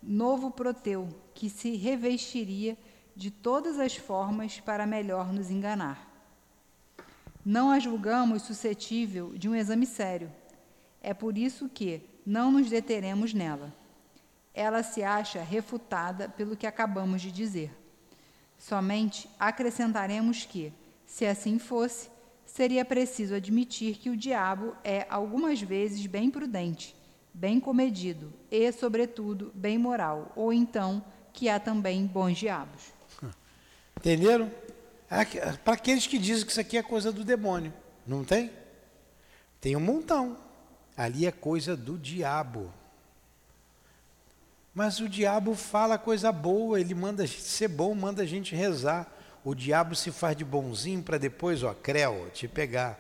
[0.03, 2.77] novo proteu, que se revestiria
[3.17, 6.07] de todas as formas para melhor nos enganar.
[7.43, 10.31] Não a julgamos suscetível de um exame sério.
[11.01, 13.73] É por isso que não nos deteremos nela.
[14.55, 17.71] Ela se acha refutada pelo que acabamos de dizer.
[18.59, 20.73] Somente acrescentaremos que,
[21.07, 22.11] se assim fosse,
[22.45, 26.95] seria preciso admitir que o diabo é algumas vezes bem prudente,
[27.33, 32.93] bem comedido e, sobretudo, bem moral, ou então que há também bons diabos.
[33.97, 34.51] Entenderam?
[35.65, 37.73] Para aqueles que dizem que isso aqui é coisa do demônio,
[38.07, 38.51] não tem?
[39.61, 40.37] Tem um montão.
[40.97, 42.73] Ali é coisa do diabo.
[44.74, 49.11] Mas o diabo fala coisa boa, ele manda ser bom, manda a gente rezar
[49.44, 52.98] o diabo se faz de bonzinho para depois, ó, creu, te pegar.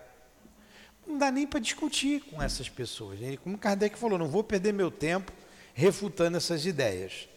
[1.06, 3.20] Não dá nem para discutir com essas pessoas.
[3.20, 5.32] Ele, como Kardec falou, não vou perder meu tempo
[5.74, 7.28] refutando essas ideias.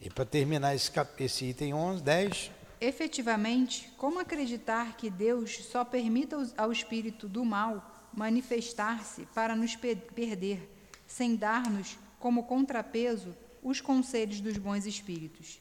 [0.00, 0.90] E para terminar esse,
[1.20, 2.50] esse item 11, 10.
[2.80, 10.68] Efetivamente, como acreditar que Deus só permita ao espírito do mal manifestar-se para nos perder,
[11.06, 15.60] sem dar-nos como contrapeso os conselhos dos bons espíritos?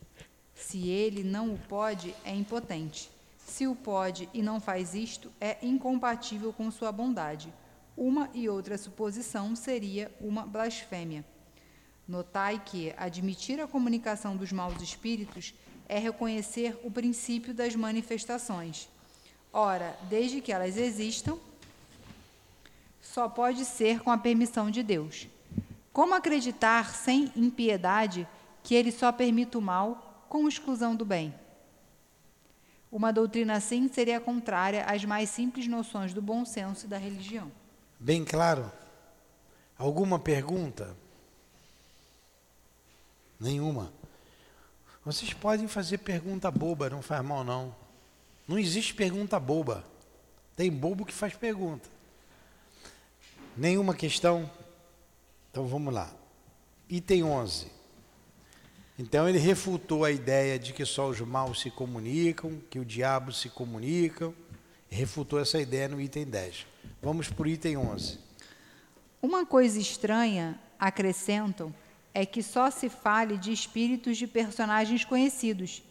[0.53, 3.09] Se ele não o pode, é impotente.
[3.43, 7.51] Se o pode e não faz isto, é incompatível com sua bondade.
[7.97, 11.25] Uma e outra suposição seria uma blasfêmia.
[12.07, 15.55] Notai que admitir a comunicação dos maus espíritos
[15.89, 18.87] é reconhecer o princípio das manifestações.
[19.51, 21.39] Ora, desde que elas existam,
[23.01, 25.27] só pode ser com a permissão de Deus.
[25.93, 28.27] Como acreditar sem impiedade
[28.63, 31.33] que ele só permite o mal com exclusão do bem.
[32.91, 37.51] Uma doutrina assim seria contrária às mais simples noções do bom senso e da religião.
[37.99, 38.71] Bem claro?
[39.77, 40.95] Alguma pergunta?
[43.39, 43.91] Nenhuma.
[45.03, 47.75] Vocês podem fazer pergunta boba, não faz mal não.
[48.47, 49.83] Não existe pergunta boba.
[50.55, 51.89] Tem bobo que faz pergunta.
[53.57, 54.49] Nenhuma questão?
[55.51, 56.09] Então vamos lá.
[56.89, 57.67] Item 11.
[58.97, 63.33] Então ele refutou a ideia de que só os maus se comunicam, que o diabo
[63.33, 64.33] se comunicam,
[64.89, 66.65] refutou essa ideia no item 10.
[67.01, 68.17] Vamos para o item 11.
[69.21, 71.73] Uma coisa estranha, acrescentam,
[72.13, 75.83] é que só se fale de espíritos de personagens conhecidos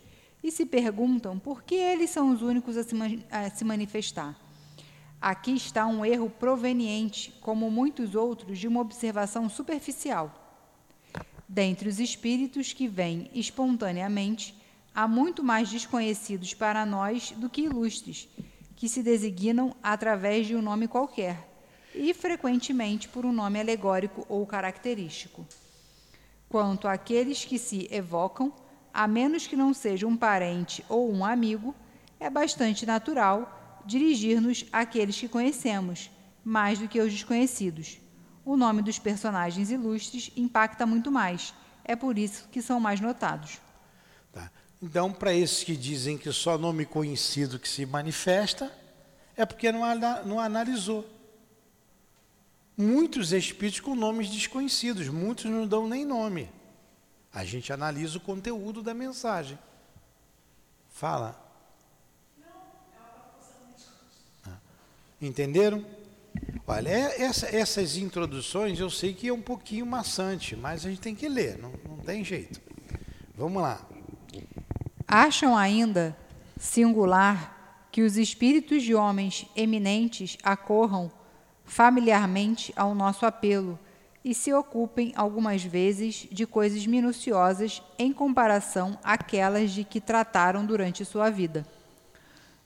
[0.42, 2.94] e se perguntam por que eles são os únicos a se,
[3.31, 4.38] a se manifestar.
[5.20, 10.35] Aqui está um erro proveniente, como muitos outros, de uma observação superficial.
[11.46, 14.59] Dentre os espíritos que vêm espontaneamente,
[14.94, 18.30] há muito mais desconhecidos para nós do que ilustres,
[18.74, 21.50] que se designam através de um nome qualquer,
[21.94, 25.46] e frequentemente por um nome alegórico ou característico.
[26.48, 28.54] Quanto àqueles que se evocam,
[28.94, 31.74] a menos que não seja um parente ou um amigo,
[32.18, 36.10] é bastante natural dirigir-nos àqueles que conhecemos,
[36.44, 37.98] mais do que aos desconhecidos.
[38.44, 43.60] O nome dos personagens ilustres impacta muito mais, é por isso que são mais notados.
[44.32, 44.50] Tá.
[44.82, 48.72] Então, para esses que dizem que só nome conhecido que se manifesta,
[49.36, 49.82] é porque não,
[50.24, 51.08] não analisou.
[52.76, 56.50] Muitos espíritos com nomes desconhecidos, muitos não dão nem nome.
[57.32, 59.58] A gente analisa o conteúdo da mensagem.
[60.88, 61.49] Fala.
[65.20, 65.85] Entenderam?
[66.66, 71.00] Olha, é, essa, essas introduções eu sei que é um pouquinho maçante, mas a gente
[71.00, 72.61] tem que ler, não, não tem jeito.
[73.37, 73.85] Vamos lá.
[75.06, 76.16] Acham ainda
[76.59, 81.11] singular que os espíritos de homens eminentes acorram
[81.64, 83.78] familiarmente ao nosso apelo
[84.24, 91.04] e se ocupem algumas vezes de coisas minuciosas em comparação àquelas de que trataram durante
[91.04, 91.66] sua vida.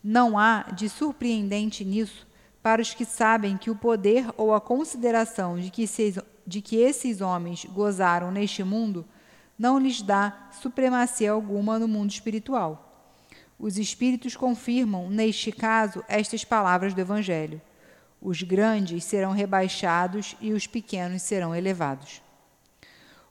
[0.03, 2.27] Não há de surpreendente nisso
[2.64, 6.77] para os que sabem que o poder ou a consideração de que, esses, de que
[6.77, 9.05] esses homens gozaram neste mundo
[9.59, 13.12] não lhes dá supremacia alguma no mundo espiritual.
[13.59, 17.61] Os espíritos confirmam, neste caso, estas palavras do Evangelho.
[18.18, 22.22] Os grandes serão rebaixados e os pequenos serão elevados.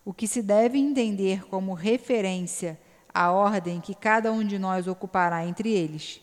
[0.06, 2.80] O que se deve entender como referência
[3.12, 6.22] à ordem que cada um de nós ocupará entre eles.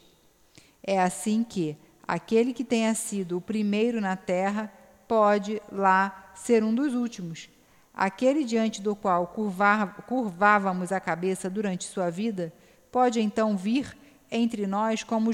[0.81, 1.77] É assim que,
[2.11, 4.73] aquele que tenha sido o primeiro na terra
[5.07, 7.49] pode lá ser um dos últimos.
[7.95, 12.53] Aquele diante do qual curvar, curvávamos a cabeça durante sua vida
[12.91, 13.97] pode então vir
[14.29, 15.31] entre nós como,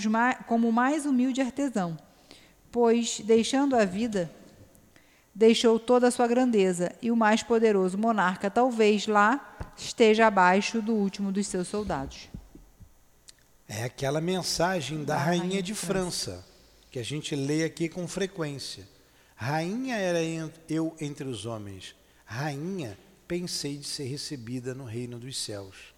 [0.47, 1.97] como o mais humilde artesão,
[2.71, 4.31] pois, deixando a vida,
[5.35, 10.93] deixou toda a sua grandeza, e o mais poderoso monarca talvez lá esteja abaixo do
[10.93, 12.29] último dos seus soldados.
[13.67, 16.33] É aquela mensagem da, da rainha, rainha, de França.
[16.33, 16.56] França
[16.97, 18.89] que a gente lê aqui com frequência.
[19.35, 20.19] Rainha era
[20.67, 21.95] eu entre os homens.
[22.25, 25.95] Rainha, pensei de ser recebida no reino dos céus.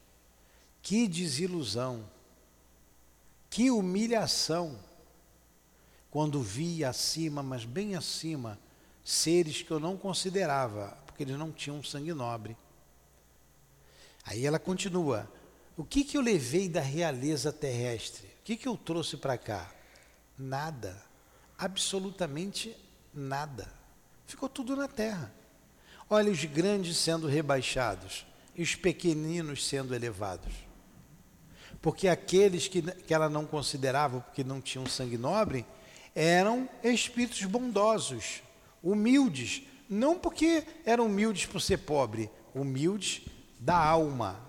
[0.83, 2.05] Que desilusão,
[3.49, 4.77] que humilhação,
[6.11, 8.59] quando vi acima, mas bem acima,
[9.05, 12.57] seres que eu não considerava, porque eles não tinham sangue nobre.
[14.25, 15.33] Aí ela continua:
[15.77, 18.27] o que, que eu levei da realeza terrestre?
[18.41, 19.78] O que, que eu trouxe para cá?
[20.39, 21.03] Nada.
[21.59, 22.77] Absolutamente
[23.13, 23.69] nada.
[24.27, 25.33] Ficou tudo na terra.
[26.09, 28.25] Olha os grandes sendo rebaixados
[28.55, 30.53] e os pequeninos sendo elevados.
[31.83, 35.67] Porque aqueles que, que ela não considerava porque não tinham sangue nobre
[36.15, 38.43] eram espíritos bondosos,
[38.83, 43.23] humildes, não porque eram humildes por ser pobre, humildes
[43.59, 44.41] da alma.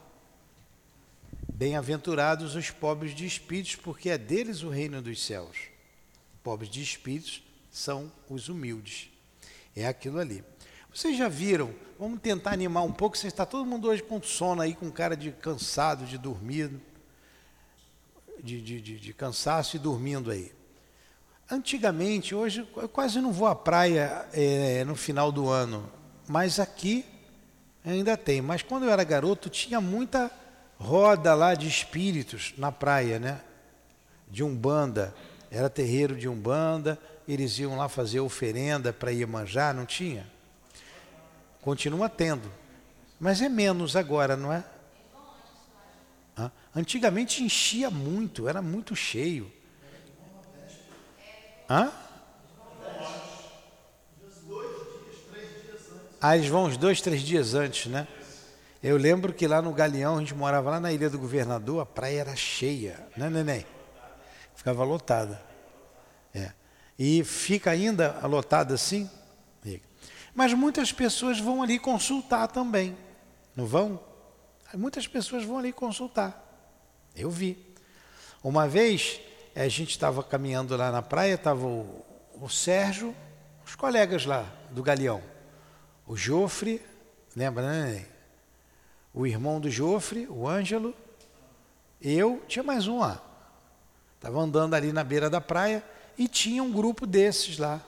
[1.54, 5.69] Bem-aventurados os pobres de espíritos, porque é deles o reino dos céus
[6.50, 9.12] pobres de espíritos são os humildes.
[9.76, 10.44] É aquilo ali.
[10.92, 11.72] Vocês já viram?
[12.00, 13.16] Vamos tentar animar um pouco.
[13.16, 16.72] Você está todo mundo hoje com sono aí, com cara de cansado, de dormir,
[18.44, 20.52] de, de, de, de cansaço e dormindo aí.
[21.52, 25.88] Antigamente, hoje eu quase não vou à praia é, no final do ano,
[26.28, 27.06] mas aqui
[27.86, 28.42] ainda tem.
[28.42, 30.32] Mas quando eu era garoto, tinha muita
[30.80, 33.40] roda lá de espíritos na praia, né?
[34.28, 35.14] De umbanda.
[35.52, 40.28] Era terreiro de Umbanda, eles iam lá fazer oferenda para Iemanjá, não tinha?
[41.62, 42.52] Continua tendo.
[43.20, 44.64] Mas é menos agora, não é?
[46.76, 49.52] Antigamente enchia muito, era muito cheio.
[51.70, 51.92] Hã?
[56.22, 58.08] Ah, eles vão uns dois, três dias antes, né?
[58.84, 61.86] Eu lembro que lá no Galeão, a gente morava lá na Ilha do Governador, a
[61.86, 63.66] praia era cheia, né, neném?
[64.60, 65.42] Ficava lotada.
[66.36, 66.52] É.
[66.98, 69.10] E fica ainda lotada assim?
[70.36, 72.98] Mas muitas pessoas vão ali consultar também,
[73.56, 74.04] não vão?
[74.74, 76.46] Muitas pessoas vão ali consultar.
[77.16, 77.58] Eu vi.
[78.44, 79.22] Uma vez
[79.56, 83.16] a gente estava caminhando lá na praia, estava o, o Sérgio,
[83.66, 85.24] os colegas lá do Galeão,
[86.06, 86.82] o Jofre,
[87.34, 88.06] lembra, né?
[89.14, 90.94] O irmão do Jofre, o Ângelo,
[92.02, 93.29] eu, tinha mais um lá.
[94.20, 95.82] Estava andando ali na beira da praia
[96.18, 97.82] e tinha um grupo desses lá.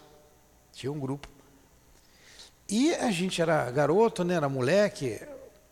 [0.71, 1.27] Tinha um grupo.
[2.69, 4.36] E a gente era garoto, né?
[4.36, 5.19] Era moleque,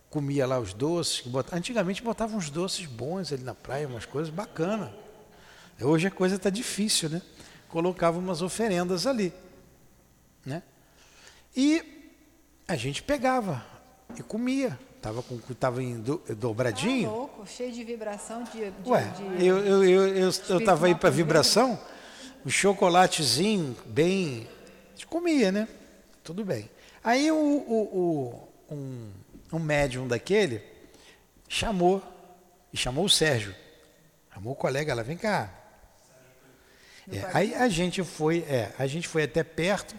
[0.09, 1.21] comia lá os doces.
[1.25, 4.91] Botava, antigamente botavam uns doces bons ali na praia, umas coisas bacanas.
[5.81, 7.21] Hoje a coisa está difícil, né?
[7.69, 9.31] Colocava umas oferendas ali.
[10.45, 10.61] Né?
[11.55, 12.11] E
[12.67, 13.65] a gente pegava
[14.17, 14.77] e comia.
[15.01, 17.09] Tava, com, tava em do, dobradinho.
[17.09, 18.69] Tá louco, cheio de vibração de.
[18.69, 21.79] de Ué, de, eu, eu, eu, eu, eu tava aí para vibração,
[22.45, 24.47] o chocolatezinho bem.
[24.87, 25.67] A gente comia, né?
[26.21, 26.69] Tudo bem.
[27.01, 29.09] Aí o, o, o, um,
[29.53, 30.61] um médium daquele
[31.47, 32.03] chamou,
[32.73, 33.55] e chamou o Sérgio.
[34.33, 35.49] Chamou o colega lá, vem cá.
[37.11, 39.95] É, aí a gente foi, é, a gente foi até perto,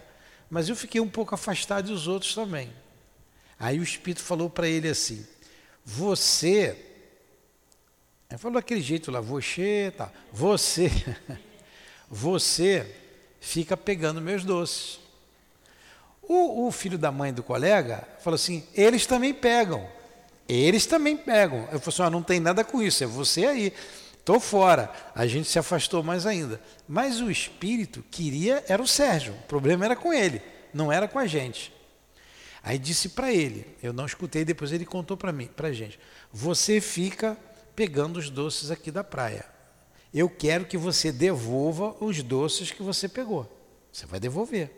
[0.49, 2.71] mas eu fiquei um pouco afastado dos outros também.
[3.61, 5.23] Aí o Espírito falou para ele assim:
[5.85, 6.75] Você.
[8.27, 10.11] Ele falou daquele jeito lá, você, tá.
[10.31, 10.89] Você,
[12.09, 12.89] você
[13.39, 14.99] fica pegando meus doces.
[16.23, 19.87] O, o, filho da mãe do colega falou assim: eles também pegam.
[20.49, 21.59] Eles também pegam.
[21.71, 23.73] Eu falei assim: ah, não tem nada com isso, é você aí.
[24.17, 24.91] Estou fora.
[25.13, 26.59] A gente se afastou mais ainda.
[26.87, 29.33] Mas o espírito queria, era o Sérgio.
[29.33, 30.41] O problema era com ele,
[30.73, 31.71] não era com a gente.
[32.63, 35.99] Aí disse para ele, eu não escutei, depois ele contou para mim, para gente.
[36.31, 37.35] Você fica
[37.75, 39.45] pegando os doces aqui da praia.
[40.13, 43.49] Eu quero que você devolva os doces que você pegou.
[43.91, 44.69] Você vai devolver.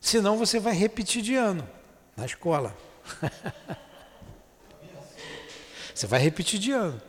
[0.00, 1.68] Senão você vai repetir de ano
[2.16, 2.74] na escola.
[5.94, 7.00] você vai repetir de ano.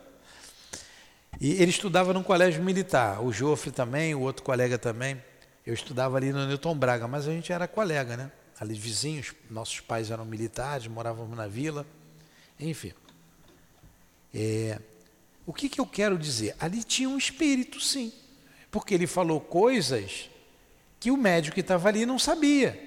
[1.40, 5.22] E ele estudava num colégio militar, o Jofre também, o outro colega também.
[5.64, 8.32] Eu estudava ali no Newton Braga, mas a gente era colega, né?
[8.60, 11.86] Ali vizinhos, nossos pais eram militares, morávamos na vila,
[12.58, 12.92] enfim.
[14.34, 14.80] É,
[15.46, 16.54] o que, que eu quero dizer?
[16.58, 18.12] Ali tinha um espírito, sim,
[18.70, 20.28] porque ele falou coisas
[20.98, 22.86] que o médico que estava ali não sabia.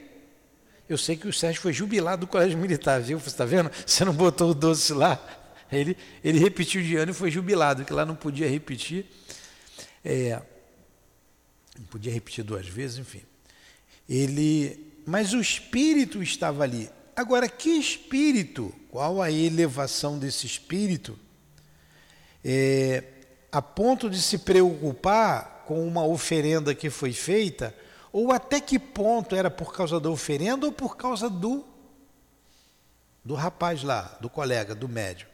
[0.87, 3.17] Eu sei que o Sérgio foi jubilado do colégio militar, viu?
[3.17, 3.71] Você está vendo?
[3.85, 5.19] Você não botou o doce lá.
[5.71, 9.05] Ele, ele repetiu de ano e foi jubilado, que lá não podia repetir.
[10.03, 10.41] É,
[11.79, 13.21] não podia repetir duas vezes, enfim.
[14.09, 16.89] Ele mas o espírito estava ali.
[17.15, 18.73] Agora, que espírito?
[18.89, 21.17] Qual a elevação desse espírito?
[22.43, 23.03] É,
[23.51, 27.75] a ponto de se preocupar com uma oferenda que foi feita,
[28.11, 31.65] ou até que ponto era por causa da oferenda ou por causa do
[33.23, 35.29] do rapaz lá, do colega, do médium.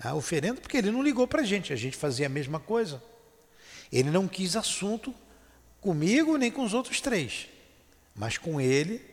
[0.00, 3.02] A oferenda porque ele não ligou para a gente, a gente fazia a mesma coisa.
[3.92, 5.14] Ele não quis assunto
[5.80, 7.48] comigo nem com os outros três.
[8.16, 9.04] Mas com ele,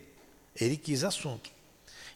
[0.56, 1.51] ele quis assunto.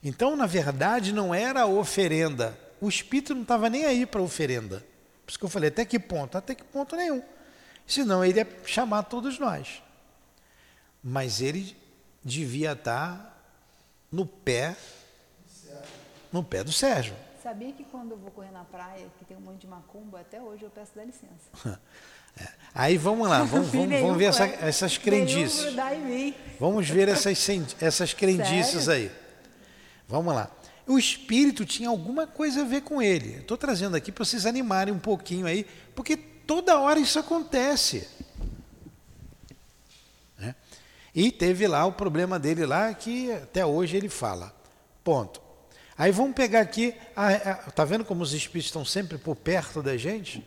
[0.04, 2.58] Então, na verdade, não era a oferenda.
[2.80, 4.86] O espírito não estava nem aí para a oferenda.
[5.26, 6.38] Por isso que eu falei, até que ponto?
[6.38, 7.22] Até que ponto nenhum.
[7.86, 9.84] Senão ele ia chamar todos nós.
[11.04, 11.76] Mas ele
[12.24, 13.38] devia estar
[14.12, 14.76] no pé,
[16.32, 17.16] no pé do Sérgio.
[17.44, 20.42] Sabia que quando eu vou correr na praia, que tem um monte de macumba, até
[20.42, 21.50] hoje eu peço da licença.
[22.38, 22.48] É.
[22.74, 25.74] Aí vamos lá, vamos, vamos, vamos ver essa, essas crendices.
[26.60, 27.50] Vamos ver essas,
[27.82, 29.10] essas crendices Sério?
[29.10, 29.12] aí.
[30.08, 30.50] Vamos lá.
[30.86, 33.38] O espírito tinha alguma coisa a ver com ele.
[33.38, 38.08] Estou trazendo aqui para vocês animarem um pouquinho aí, porque toda hora isso acontece.
[40.38, 40.56] Né?
[41.14, 44.56] E teve lá o problema dele lá, que até hoje ele fala.
[45.04, 45.42] Ponto.
[45.98, 46.94] Aí vamos pegar aqui,
[47.68, 50.46] está vendo como os espíritos estão sempre por perto da gente?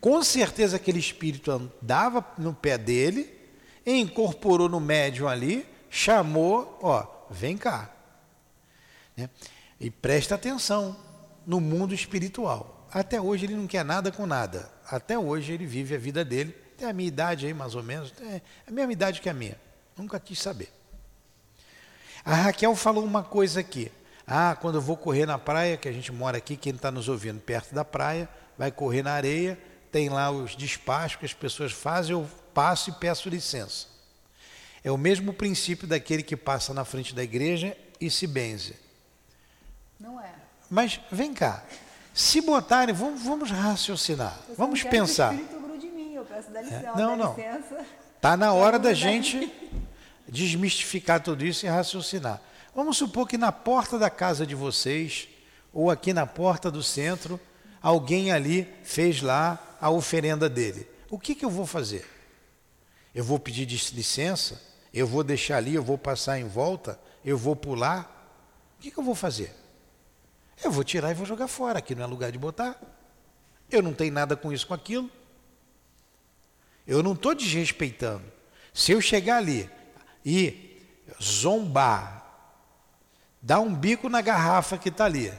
[0.00, 3.30] Com certeza aquele espírito andava no pé dele,
[3.84, 7.90] incorporou no médium ali, chamou, ó, vem cá.
[9.16, 9.28] Né?
[9.78, 10.96] E presta atenção
[11.46, 12.88] no mundo espiritual.
[12.92, 14.70] Até hoje ele não quer nada com nada.
[14.86, 16.52] Até hoje ele vive a vida dele.
[16.76, 18.12] Tem a minha idade aí, mais ou menos.
[18.20, 19.56] É a mesma idade que a minha.
[19.96, 20.72] Nunca quis saber.
[22.24, 23.92] A Raquel falou uma coisa aqui.
[24.26, 27.08] Ah, quando eu vou correr na praia, que a gente mora aqui, quem está nos
[27.08, 29.58] ouvindo perto da praia, vai correr na areia,
[29.90, 33.86] tem lá os despachos que as pessoas fazem, eu passo e peço licença.
[34.82, 38.76] É o mesmo princípio daquele que passa na frente da igreja e se benze.
[39.98, 40.32] Não é.
[40.70, 41.64] Mas vem cá,
[42.14, 45.34] se botarem, vamos, vamos raciocinar, eu vamos pensar.
[45.34, 47.36] Que o espírito grude em mim, eu peço dá licença, é, não, não.
[48.16, 49.52] Está na hora da gente
[50.28, 52.40] desmistificar tudo isso e raciocinar.
[52.74, 55.28] Vamos supor que na porta da casa de vocês,
[55.72, 57.40] ou aqui na porta do centro,
[57.82, 60.86] alguém ali fez lá a oferenda dele.
[61.08, 62.06] O que, que eu vou fazer?
[63.14, 64.60] Eu vou pedir licença?
[64.92, 66.98] Eu vou deixar ali, eu vou passar em volta?
[67.24, 68.20] Eu vou pular?
[68.78, 69.54] O que, que eu vou fazer?
[70.62, 72.80] Eu vou tirar e vou jogar fora, aqui não é lugar de botar.
[73.70, 75.10] Eu não tenho nada com isso, com aquilo.
[76.86, 78.24] Eu não estou desrespeitando.
[78.74, 79.70] Se eu chegar ali
[80.24, 80.78] e
[81.22, 82.26] zombar,
[83.40, 85.32] dar um bico na garrafa que está ali,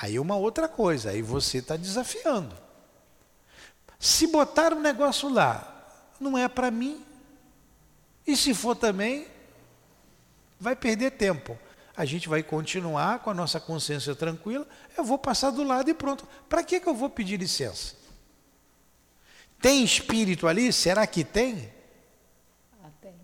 [0.00, 2.56] aí é uma outra coisa, aí você está desafiando.
[3.98, 5.84] Se botar um negócio lá,
[6.18, 7.04] não é para mim,
[8.26, 9.26] e se for também,
[10.58, 11.58] vai perder tempo.
[11.94, 15.94] A gente vai continuar com a nossa consciência tranquila, eu vou passar do lado e
[15.94, 16.26] pronto.
[16.48, 17.94] Para que, que eu vou pedir licença?
[19.60, 20.72] Tem espírito ali?
[20.72, 21.70] Será que tem?
[22.82, 23.14] Ah, tem.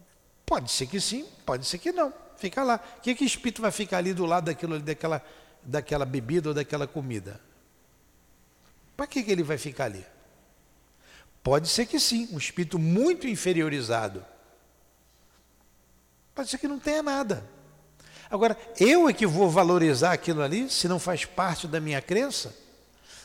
[0.44, 2.12] Pode ser que sim, pode ser que não.
[2.36, 2.78] Fica lá.
[2.98, 5.24] O que, que espírito vai ficar ali do lado daquilo, daquela,
[5.66, 7.40] daquela bebida ou daquela comida?
[8.96, 10.04] Para que, que ele vai ficar ali?
[11.42, 14.24] Pode ser que sim, um espírito muito inferiorizado.
[16.34, 17.48] Pode ser que não tenha nada.
[18.30, 22.54] Agora, eu é que vou valorizar aquilo ali, se não faz parte da minha crença?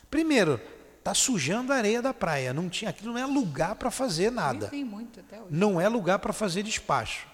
[0.10, 0.62] Primeiro,
[1.00, 2.54] está sujando a areia da praia.
[2.54, 4.68] Não tinha, aquilo não é lugar para fazer nada.
[4.68, 5.48] Tem muito até hoje.
[5.50, 7.28] Não é lugar para fazer despacho.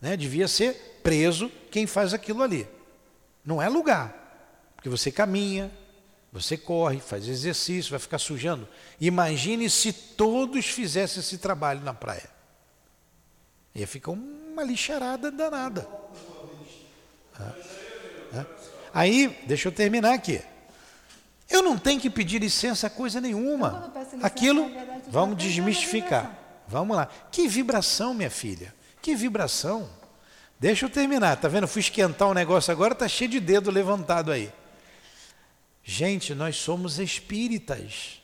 [0.00, 0.16] Né?
[0.16, 2.68] Devia ser preso quem faz aquilo ali.
[3.46, 4.12] Não é lugar.
[4.74, 5.70] Porque você caminha,
[6.32, 8.68] você corre, faz exercício, vai ficar sujando.
[9.00, 12.28] Imagine se todos fizessem esse trabalho na praia.
[13.74, 15.88] Ia ficar uma lixarada danada.
[18.92, 20.42] Aí, deixa eu terminar aqui.
[21.48, 23.92] Eu não tenho que pedir licença a coisa nenhuma.
[24.22, 24.68] Aquilo,
[25.08, 26.36] vamos desmistificar.
[26.66, 27.08] Vamos lá.
[27.30, 28.74] Que vibração, minha filha?
[29.00, 29.88] Que vibração?
[30.58, 31.36] Deixa eu terminar.
[31.36, 31.68] Tá vendo?
[31.68, 34.52] Fui esquentar o negócio agora, tá cheio de dedo levantado aí.
[35.84, 38.20] Gente, nós somos espíritas.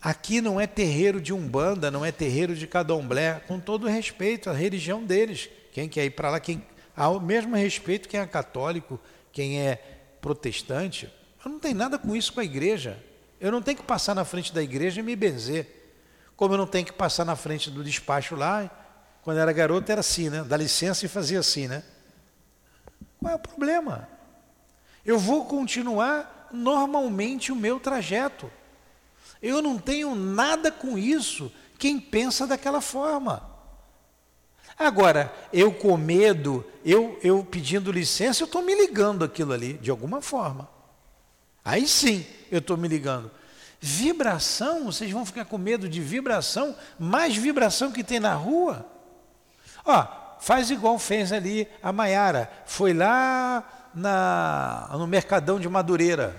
[0.00, 4.52] Aqui não é terreiro de umbanda, não é terreiro de candomblé, com todo respeito à
[4.52, 5.48] religião deles.
[5.72, 6.62] Quem quer ir para lá, quem
[6.94, 9.00] ao mesmo respeito quem é católico,
[9.32, 9.76] quem é
[10.20, 11.10] protestante,
[11.44, 13.02] eu não tenho nada com isso com a igreja.
[13.40, 15.66] Eu não tenho que passar na frente da igreja e me benzer.
[16.36, 18.70] Como eu não tenho que passar na frente do despacho lá,
[19.22, 20.44] quando era garoto era assim, né?
[20.44, 21.82] Dá licença e fazia assim, né?
[23.18, 24.08] Qual é o problema?
[25.04, 28.50] Eu vou continuar normalmente o meu trajeto.
[29.40, 33.48] Eu não tenho nada com isso quem pensa daquela forma.
[34.76, 39.90] Agora, eu com medo, eu, eu pedindo licença, eu estou me ligando aquilo ali, de
[39.90, 40.68] alguma forma.
[41.64, 43.30] Aí sim, eu estou me ligando.
[43.80, 48.91] Vibração, vocês vão ficar com medo de vibração, mais vibração que tem na rua.
[49.84, 50.06] Ó,
[50.40, 52.50] faz igual fez ali a Maiara.
[52.66, 56.36] Foi lá na, no Mercadão de Madureira.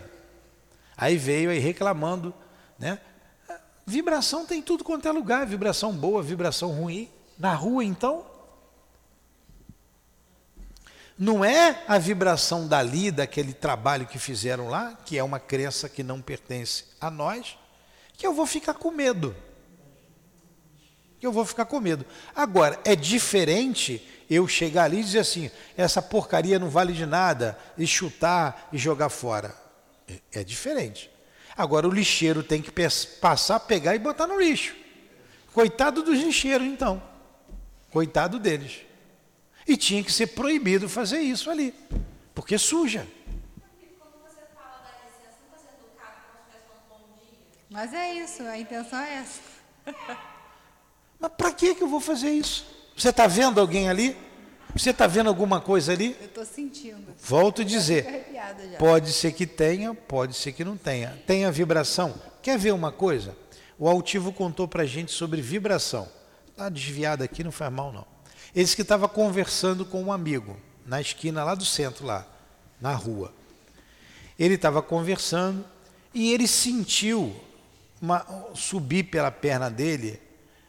[0.95, 2.33] Aí veio aí reclamando,
[2.77, 2.99] né?
[3.85, 7.09] Vibração tem tudo quanto é lugar, vibração boa, vibração ruim.
[7.37, 8.25] Na rua, então,
[11.17, 16.03] não é a vibração dali, daquele trabalho que fizeram lá, que é uma crença que
[16.03, 17.57] não pertence a nós,
[18.17, 19.35] que eu vou ficar com medo.
[21.23, 22.05] Que eu vou ficar com medo.
[22.35, 27.57] Agora, é diferente eu chegar ali e dizer assim: essa porcaria não vale de nada,
[27.77, 29.55] e chutar e jogar fora.
[30.05, 31.09] É, é diferente.
[31.55, 32.73] Agora, o lixeiro tem que
[33.21, 34.75] passar, pegar e botar no lixo.
[35.53, 37.01] Coitado dos lixeiros, então.
[37.89, 38.81] Coitado deles.
[39.65, 41.73] E tinha que ser proibido fazer isso ali,
[42.35, 43.07] porque suja.
[47.69, 49.39] Mas é isso, a intenção é essa.
[51.23, 52.65] Mas para que, eu vou fazer isso?
[52.97, 54.17] Você está vendo alguém ali?
[54.75, 56.17] Você está vendo alguma coisa ali?
[56.19, 57.01] Eu estou sentindo.
[57.17, 58.27] Volto a dizer,
[58.77, 61.17] pode ser que tenha, pode ser que não tenha.
[61.25, 62.13] Tem a vibração.
[62.41, 63.37] Quer ver uma coisa?
[63.79, 66.09] O altivo contou para a gente sobre vibração.
[66.49, 68.05] Está desviado aqui, não faz mal não.
[68.53, 72.27] Ele disse que estava conversando com um amigo, na esquina lá do centro, lá,
[72.81, 73.33] na rua.
[74.37, 75.63] Ele estava conversando
[76.13, 77.33] e ele sentiu
[78.01, 80.19] uma, subir pela perna dele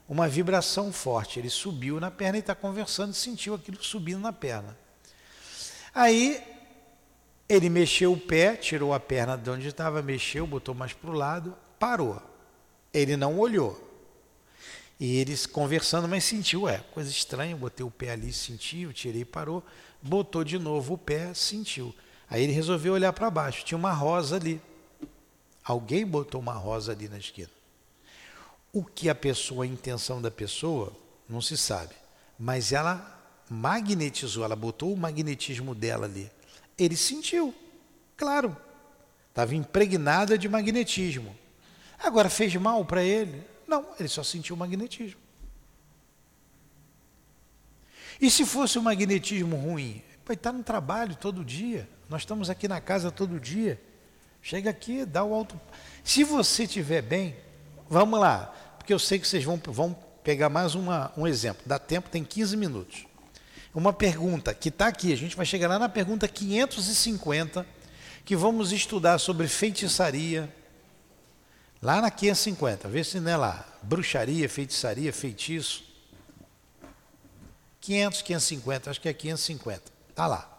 [0.08, 1.38] uma vibração forte.
[1.38, 4.76] Ele subiu na perna e está conversando sentiu aquilo subindo na perna.
[5.94, 6.42] Aí
[7.48, 11.14] ele mexeu o pé, tirou a perna de onde estava, mexeu, botou mais para o
[11.14, 12.20] lado, parou.
[12.92, 13.80] Ele não olhou.
[14.98, 19.62] E eles conversando, mas sentiu, é, coisa estranha, botei o pé ali, sentiu, tirei, parou,
[20.00, 21.94] botou de novo o pé, sentiu.
[22.30, 24.60] Aí ele resolveu olhar para baixo, tinha uma rosa ali.
[25.62, 27.50] Alguém botou uma rosa ali na esquina.
[28.74, 30.92] O que a pessoa, a intenção da pessoa,
[31.26, 31.94] Não se sabe.
[32.38, 33.14] Mas ela
[33.48, 36.30] magnetizou, ela botou o magnetismo dela ali.
[36.76, 37.54] Ele sentiu,
[38.14, 38.54] claro.
[39.30, 41.34] Estava impregnada de magnetismo.
[41.98, 43.42] Agora, fez mal para ele?
[43.66, 45.20] Não, ele só sentiu o magnetismo.
[48.20, 50.02] E se fosse um magnetismo ruim?
[50.26, 51.88] Ele está no trabalho todo dia.
[52.08, 53.80] Nós estamos aqui na casa todo dia.
[54.42, 55.58] Chega aqui, dá o alto.
[56.02, 57.36] Se você estiver bem,
[57.88, 58.54] vamos lá,
[58.84, 61.62] porque eu sei que vocês vão, vão pegar mais uma, um exemplo.
[61.64, 63.06] Dá tempo, tem 15 minutos.
[63.74, 67.66] Uma pergunta que está aqui, a gente vai chegar lá na pergunta 550,
[68.26, 70.54] que vamos estudar sobre feitiçaria.
[71.80, 73.66] Lá na 550, vê se não é lá.
[73.80, 75.82] Bruxaria, feitiçaria, feitiço.
[77.80, 79.82] 500, 550, acho que é 550.
[80.10, 80.50] Está lá.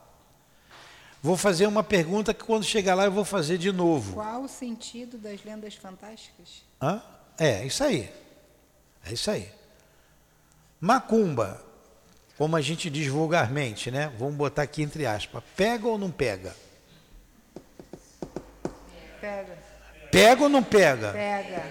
[1.22, 4.16] Vou fazer uma pergunta que quando chegar lá eu vou fazer de novo.
[4.16, 6.64] Qual o sentido das lendas fantásticas?
[6.82, 7.04] Hã?
[7.38, 8.10] É, isso aí.
[9.06, 9.50] É isso aí.
[10.80, 11.64] Macumba,
[12.38, 14.12] como a gente diz vulgarmente, né?
[14.18, 15.44] Vamos botar aqui entre aspas.
[15.56, 16.56] Pega ou não pega?
[19.20, 19.58] Pega.
[20.12, 21.12] Pega ou não pega?
[21.12, 21.64] Pega.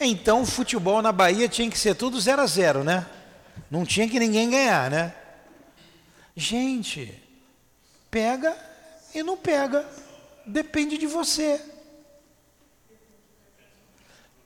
[0.00, 3.06] Então o futebol na Bahia tinha que ser tudo 0 a 0 né?
[3.70, 5.14] Não tinha que ninguém ganhar, né?
[6.36, 7.22] Gente,
[8.10, 8.56] pega
[9.14, 9.86] e não pega.
[10.46, 11.60] Depende de você.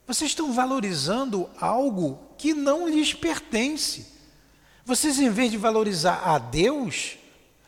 [0.07, 4.07] Vocês estão valorizando algo que não lhes pertence.
[4.85, 7.17] Vocês, em vez de valorizar a Deus,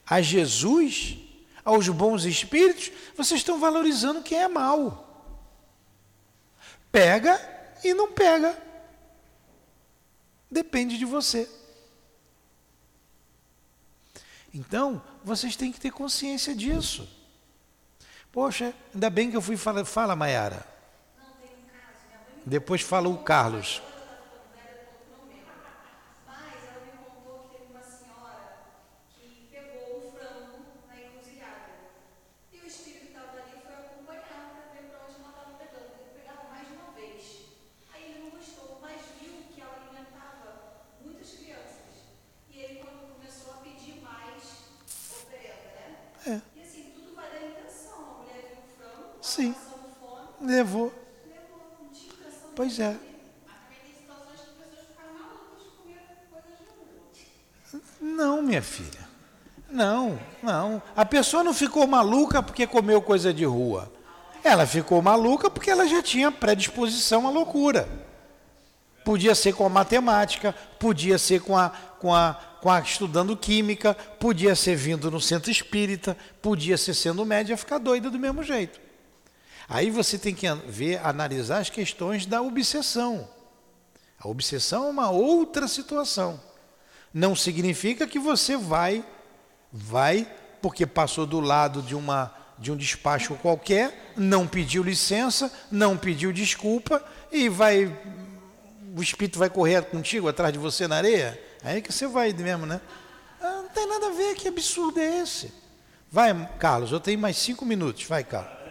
[0.07, 1.19] a Jesus,
[1.65, 5.35] aos bons espíritos, vocês estão valorizando quem é mal.
[6.91, 7.41] Pega
[7.85, 8.57] e não pega.
[10.51, 11.49] Depende de você.
[14.53, 17.09] Então, vocês têm que ter consciência disso.
[18.31, 19.85] Poxa, ainda bem que eu fui falar.
[19.85, 20.72] Fala, Mayara.
[22.45, 23.83] Depois fala o Carlos.
[49.21, 49.55] Sim.
[50.41, 51.02] Levou.
[52.55, 52.97] Pois é.
[58.01, 59.09] Não, minha filha.
[59.71, 60.83] Não, não.
[60.95, 63.91] A pessoa não ficou maluca porque comeu coisa de rua.
[64.45, 67.89] Ela ficou maluca porque ela já tinha predisposição à loucura.
[69.05, 73.95] Podia ser com a matemática, podia ser com a, com a, com a estudando química,
[73.95, 78.81] podia ser vindo no centro espírita, podia ser sendo média, ficar doida do mesmo jeito.
[79.69, 83.29] Aí você tem que ver, analisar as questões da obsessão.
[84.19, 86.41] A obsessão é uma outra situação.
[87.13, 89.05] Não significa que você vai,
[89.73, 95.97] vai, porque passou do lado de uma de um despacho qualquer, não pediu licença, não
[95.97, 97.93] pediu desculpa e vai
[98.97, 101.41] o espírito vai correr contigo atrás de você na areia?
[101.65, 102.81] Aí que você vai mesmo, né?
[103.41, 105.53] Ah, não tem nada a ver, que absurdo é esse?
[106.11, 108.05] Vai, Carlos, eu tenho mais cinco minutos.
[108.05, 108.63] Vai, Carlos.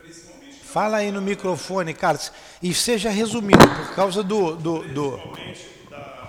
[0.00, 0.64] principalmente.
[0.64, 2.32] Fala aí no microfone, Carlos,
[2.62, 5.20] e seja resumido por causa do, do, do,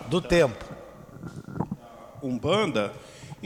[0.07, 0.65] do tempo.
[2.21, 2.93] Umbanda,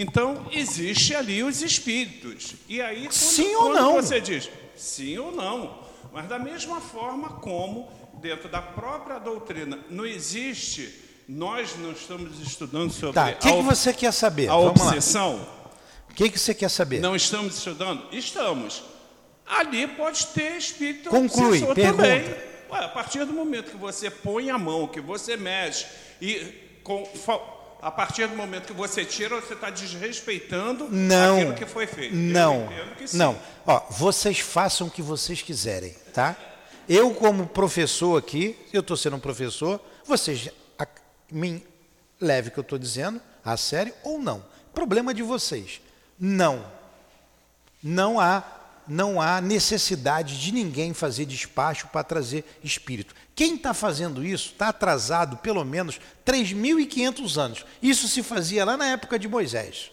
[0.02, 2.56] então existe ali os espíritos.
[2.68, 3.93] E aí quando, Sim ou não?
[3.93, 5.80] você diz sim ou não,
[6.12, 10.93] mas da mesma forma como dentro da própria doutrina não existe,
[11.28, 14.49] nós não estamos estudando sobre Tá, o que, a, que você quer saber?
[14.49, 15.47] a Vamos obsessão.
[16.10, 16.99] O que, que você quer saber?
[16.99, 18.06] Não estamos estudando?
[18.12, 18.84] Estamos.
[19.45, 22.04] Ali pode ter espírito Conclui, obsessor pergunta.
[22.04, 22.24] também.
[22.72, 25.86] Ué, a partir do momento que você põe a mão, que você mexe,
[26.22, 26.38] e
[26.84, 27.04] com,
[27.82, 31.38] a partir do momento que você tira, você está desrespeitando Não.
[31.38, 32.15] aquilo que foi feito.
[32.15, 32.69] Não.
[33.13, 33.38] Não.
[33.65, 36.36] Ó, vocês façam o que vocês quiserem, tá?
[36.88, 40.88] Eu, como professor aqui, eu estou sendo um professor, vocês a-
[41.32, 41.63] me
[42.19, 44.43] leve o que eu estou dizendo a sério ou não.
[44.73, 45.82] Problema de vocês.
[46.19, 46.65] Não.
[47.82, 48.43] Não há
[48.91, 53.15] não há necessidade de ninguém fazer despacho para trazer espírito.
[53.33, 57.65] Quem está fazendo isso está atrasado pelo menos 3.500 anos.
[57.81, 59.91] Isso se fazia lá na época de Moisés.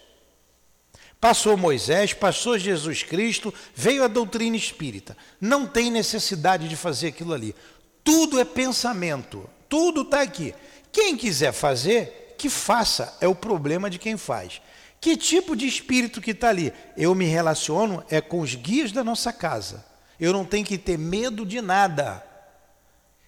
[1.21, 5.17] Passou Moisés, passou Jesus Cristo, veio a doutrina espírita.
[5.41, 7.55] Não tem necessidade de fazer aquilo ali.
[8.03, 10.53] Tudo é pensamento, tudo está aqui.
[10.91, 14.61] Quem quiser fazer, que faça, é o problema de quem faz.
[15.01, 16.73] Que tipo de espírito que está ali?
[16.97, 19.85] Eu me relaciono é com os guias da nossa casa.
[20.19, 22.25] Eu não tenho que ter medo de nada.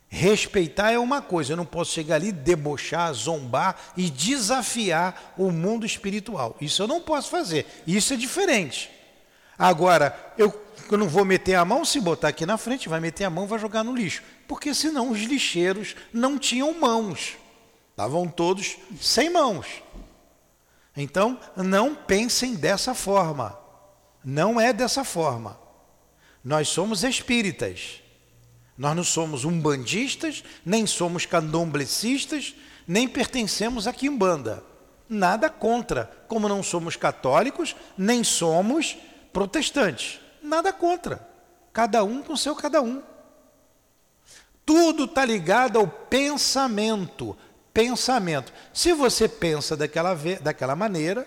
[0.09, 5.87] Respeitar é uma coisa, eu não posso chegar ali, debochar, zombar e desafiar o mundo
[5.87, 6.57] espiritual.
[6.61, 7.65] Isso eu não posso fazer.
[7.87, 8.91] Isso é diferente.
[9.57, 10.53] Agora, eu,
[10.91, 13.47] eu não vou meter a mão, se botar aqui na frente, vai meter a mão,
[13.47, 14.23] vai jogar no lixo.
[14.49, 17.37] Porque senão os lixeiros não tinham mãos.
[17.91, 19.67] Estavam todos sem mãos.
[20.97, 23.59] Então, não pensem dessa forma.
[24.25, 25.59] Não é dessa forma.
[26.45, 28.03] Nós somos espíritas.
[28.77, 32.55] Nós não somos umbandistas, nem somos candomblecistas,
[32.87, 34.65] nem pertencemos a quimbanda.
[35.09, 38.97] Nada contra, como não somos católicos, nem somos
[39.33, 40.21] protestantes.
[40.43, 41.29] Nada contra.
[41.73, 43.03] Cada um com seu cada um.
[44.65, 47.37] Tudo está ligado ao pensamento.
[47.73, 48.53] Pensamento.
[48.73, 51.27] Se você pensa daquela, daquela maneira,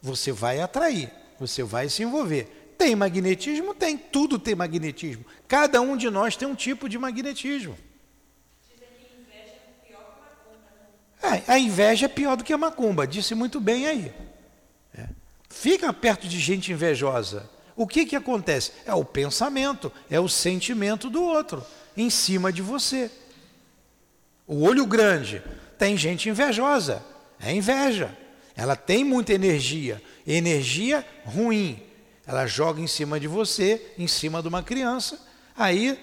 [0.00, 2.74] você vai atrair, você vai se envolver.
[2.78, 3.74] Tem magnetismo?
[3.74, 5.24] Tem, tudo tem magnetismo.
[5.48, 7.76] Cada um de nós tem um tipo de magnetismo.
[11.22, 14.12] É, a inveja é pior do que a macumba, disse muito bem aí.
[14.96, 15.08] É.
[15.48, 17.48] Fica perto de gente invejosa.
[17.74, 18.72] O que, que acontece?
[18.86, 21.64] É o pensamento, é o sentimento do outro
[21.96, 23.10] em cima de você.
[24.46, 25.42] O olho grande
[25.78, 27.04] tem gente invejosa,
[27.40, 28.16] é inveja.
[28.56, 31.82] Ela tem muita energia, energia ruim,
[32.26, 35.20] ela joga em cima de você, em cima de uma criança.
[35.56, 35.98] Aí,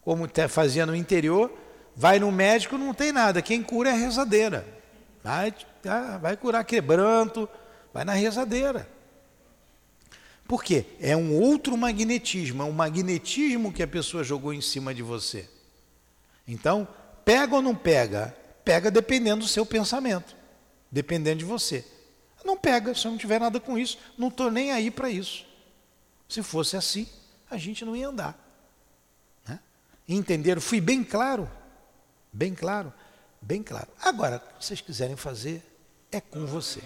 [0.00, 1.52] como fazia no interior,
[1.94, 3.42] vai no médico, não tem nada.
[3.42, 4.66] Quem cura é a rezadeira.
[5.22, 7.48] Vai, tá, vai curar quebranto,
[7.92, 8.88] vai na rezadeira.
[10.46, 10.86] Por quê?
[11.00, 15.48] É um outro magnetismo, é um magnetismo que a pessoa jogou em cima de você.
[16.46, 16.86] Então,
[17.24, 18.34] pega ou não pega?
[18.66, 20.34] Pega dependendo do seu pensamento,
[20.90, 21.84] dependendo de você.
[22.44, 25.46] Não pega, se eu não tiver nada com isso, não estou nem aí para isso.
[26.28, 27.08] Se fosse assim,
[27.48, 28.36] a gente não ia andar.
[29.46, 29.60] Né?
[30.08, 30.60] Entenderam?
[30.60, 31.48] Fui bem claro?
[32.32, 32.92] Bem claro?
[33.40, 33.86] Bem claro.
[34.02, 35.62] Agora, se vocês quiserem fazer,
[36.10, 36.84] é com vocês.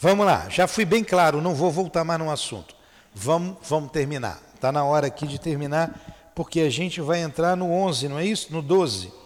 [0.00, 2.74] Vamos lá, já fui bem claro, não vou voltar mais no assunto.
[3.14, 4.42] Vamos, vamos terminar.
[4.56, 8.26] Está na hora aqui de terminar, porque a gente vai entrar no 11, não é
[8.26, 8.52] isso?
[8.52, 9.17] No 12.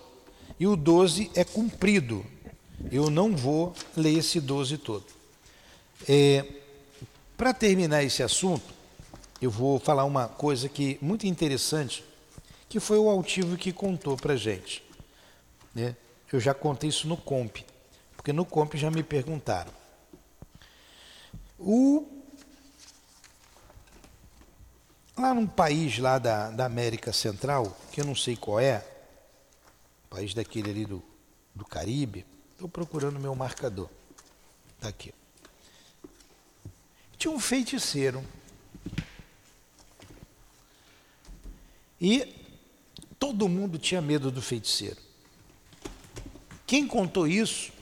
[0.63, 2.25] E o 12 é cumprido.
[2.89, 5.05] Eu não vou ler esse 12 todo.
[6.09, 6.47] É,
[7.37, 8.73] Para terminar esse assunto,
[9.41, 12.05] eu vou falar uma coisa que muito interessante,
[12.69, 14.85] que foi o altivo que contou para gente.
[15.75, 15.97] Né?
[16.33, 17.57] Eu já contei isso no Comp,
[18.17, 19.73] porque no Comp já me perguntaram.
[21.59, 22.07] O,
[25.19, 28.92] lá num país lá da, da América Central, que eu não sei qual é,
[30.13, 31.03] país daquele ali do,
[31.55, 32.27] do Caribe,
[32.63, 33.91] Estou procurando meu marcador.
[34.77, 35.13] Está aqui.
[37.19, 38.25] Tinha um feiticeiro.
[42.01, 42.33] E
[43.19, 45.01] todo mundo tinha medo do feiticeiro.
[46.65, 47.73] Quem contou isso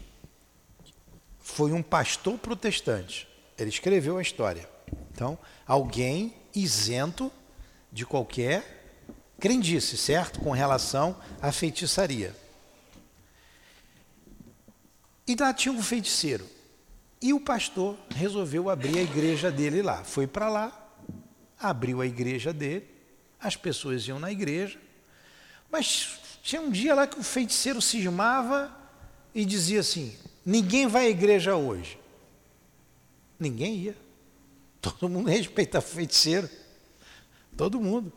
[1.40, 3.28] foi um pastor protestante.
[3.58, 4.66] Ele escreveu a história.
[5.12, 7.30] Então, alguém isento
[7.92, 8.79] de qualquer
[9.40, 10.38] crendice, certo?
[10.40, 12.36] Com relação à feitiçaria.
[15.26, 16.46] E lá tinha um feiticeiro.
[17.22, 20.04] E o pastor resolveu abrir a igreja dele lá.
[20.04, 20.94] Foi para lá,
[21.58, 22.86] abriu a igreja dele,
[23.38, 24.78] as pessoas iam na igreja,
[25.70, 28.74] mas tinha um dia lá que o feiticeiro cismava
[29.34, 31.98] e dizia assim: ninguém vai à igreja hoje.
[33.38, 33.96] Ninguém ia.
[34.80, 36.48] Todo mundo respeita o feiticeiro.
[37.56, 38.12] Todo mundo.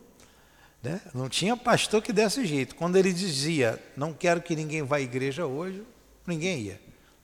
[0.84, 1.00] Né?
[1.14, 2.74] Não tinha pastor que desse jeito.
[2.74, 5.82] Quando ele dizia, não quero que ninguém vá à igreja hoje,
[6.26, 6.80] ninguém ia.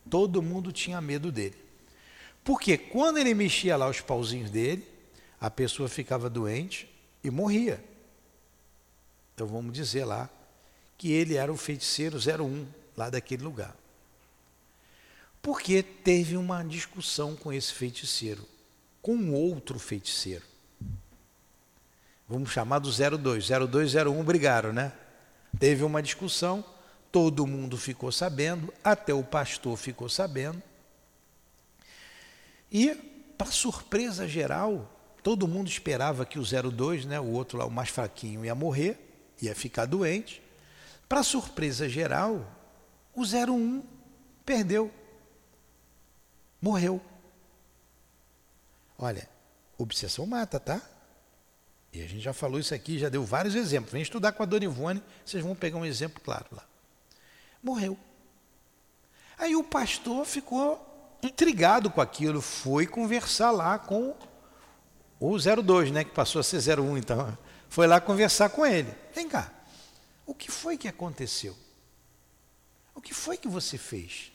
[0.08, 1.56] Todo mundo tinha medo dele.
[2.42, 4.88] Porque quando ele mexia lá os pauzinhos dele,
[5.38, 6.90] a pessoa ficava doente
[7.22, 7.84] e morria.
[9.34, 10.30] Então vamos dizer lá
[10.96, 13.76] que ele era o feiticeiro 01 lá daquele lugar.
[15.42, 18.46] Porque teve uma discussão com esse feiticeiro,
[19.02, 20.44] com outro feiticeiro.
[22.30, 23.48] Vamos chamar do 02.
[23.48, 24.92] 02 e 01 brigaram, né?
[25.58, 26.64] Teve uma discussão
[27.12, 30.62] Todo mundo ficou sabendo, até o pastor ficou sabendo.
[32.70, 32.94] E,
[33.36, 34.88] para surpresa geral,
[35.22, 38.98] Todo mundo esperava que o 02, né, o outro lá, o mais fraquinho, ia morrer,
[39.40, 40.42] ia ficar doente.
[41.08, 42.46] Para surpresa geral,
[43.14, 43.82] o 01
[44.44, 44.90] perdeu.
[46.60, 47.00] Morreu.
[48.98, 49.28] Olha,
[49.76, 50.80] obsessão mata, tá?
[51.92, 53.92] E a gente já falou isso aqui, já deu vários exemplos.
[53.92, 56.64] Vem estudar com a Dona Ivone, vocês vão pegar um exemplo claro lá.
[57.62, 57.98] Morreu.
[59.36, 64.14] Aí o pastor ficou intrigado com aquilo, foi conversar lá com
[65.18, 67.36] o 02, né, que passou a ser 01, então.
[67.68, 68.92] Foi lá conversar com ele.
[69.14, 69.52] Vem cá.
[70.24, 71.56] O que foi que aconteceu?
[72.94, 74.32] O que foi que você fez?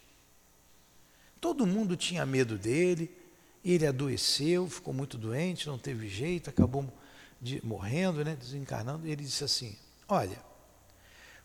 [1.40, 3.16] Todo mundo tinha medo dele,
[3.64, 6.92] ele adoeceu, ficou muito doente, não teve jeito, acabou
[7.42, 9.08] de, morrendo, né, desencarnando.
[9.08, 9.78] Ele disse assim:
[10.08, 10.42] Olha,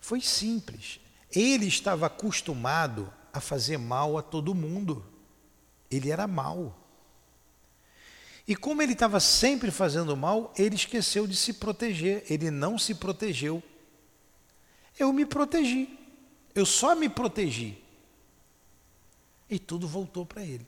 [0.00, 1.00] foi simples.
[1.30, 5.04] Ele estava acostumado a fazer mal a todo mundo.
[5.90, 6.76] Ele era mal.
[8.46, 12.24] E como ele estava sempre fazendo mal, ele esqueceu de se proteger.
[12.28, 13.62] Ele não se protegeu.
[14.98, 15.98] Eu me protegi.
[16.54, 17.80] Eu só me protegi.
[19.48, 20.66] E tudo voltou para ele.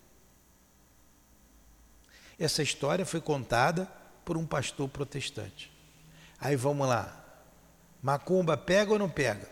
[2.39, 3.91] Essa história foi contada
[4.25, 5.73] por um pastor protestante.
[6.41, 7.19] Aí vamos lá.
[8.03, 9.49] Macumba pega ou não pega?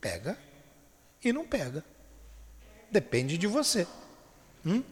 [0.00, 0.38] Pega
[1.24, 1.84] e não pega.
[2.90, 3.86] Depende de você.
[4.64, 4.82] Hum?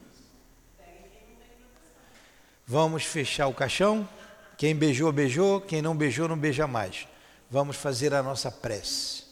[2.66, 4.08] Vamos fechar o caixão.
[4.56, 5.60] Quem beijou, beijou.
[5.60, 7.06] Quem não beijou, não beija mais.
[7.50, 9.24] Vamos fazer a nossa prece.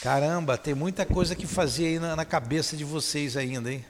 [0.00, 3.84] Caramba, tem muita coisa que fazer aí na, na cabeça de vocês ainda, hein?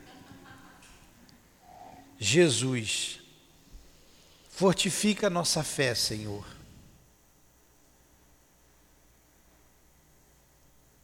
[2.26, 3.20] Jesus,
[4.48, 6.46] fortifica a nossa fé, Senhor.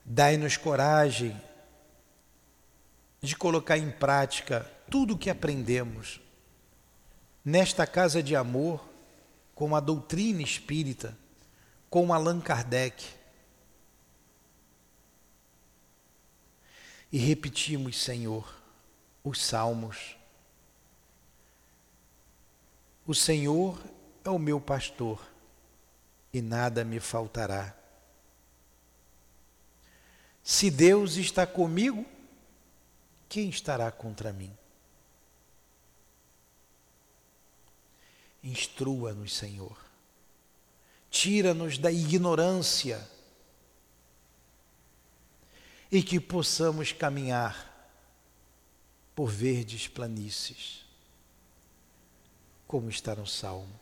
[0.02, 1.38] Dai-nos coragem
[3.20, 6.22] de colocar em prática tudo o que aprendemos
[7.44, 8.88] nesta casa de amor,
[9.54, 11.14] com a doutrina espírita,
[11.90, 13.04] com Allan Kardec
[17.12, 18.54] e repetimos, Senhor,
[19.22, 20.19] os salmos.
[23.10, 23.76] O Senhor
[24.24, 25.20] é o meu pastor
[26.32, 27.76] e nada me faltará.
[30.44, 32.06] Se Deus está comigo,
[33.28, 34.56] quem estará contra mim?
[38.44, 39.76] Instrua-nos, Senhor.
[41.10, 43.04] Tira-nos da ignorância
[45.90, 47.90] e que possamos caminhar
[49.16, 50.86] por verdes planícies,
[52.70, 53.80] como está no Salmo.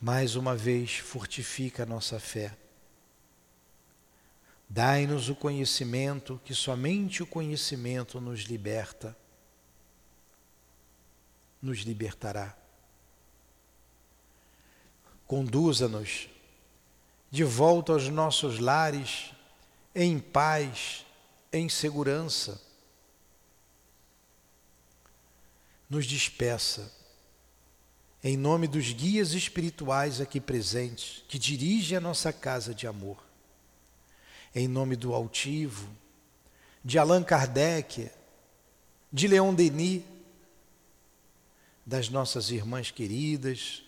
[0.00, 2.56] Mais uma vez, fortifica a nossa fé.
[4.68, 9.16] Dai-nos o conhecimento, que somente o conhecimento nos liberta,
[11.60, 12.56] nos libertará.
[15.26, 16.28] Conduza-nos
[17.28, 19.32] de volta aos nossos lares,
[19.92, 21.04] em paz,
[21.52, 22.64] em segurança.
[25.88, 26.92] Nos despeça,
[28.22, 33.24] em nome dos guias espirituais aqui presentes, que dirigem a nossa casa de amor.
[34.54, 35.88] Em nome do altivo,
[36.84, 38.10] de Allan Kardec,
[39.12, 40.02] de Leon Denis,
[41.84, 43.84] das nossas irmãs queridas,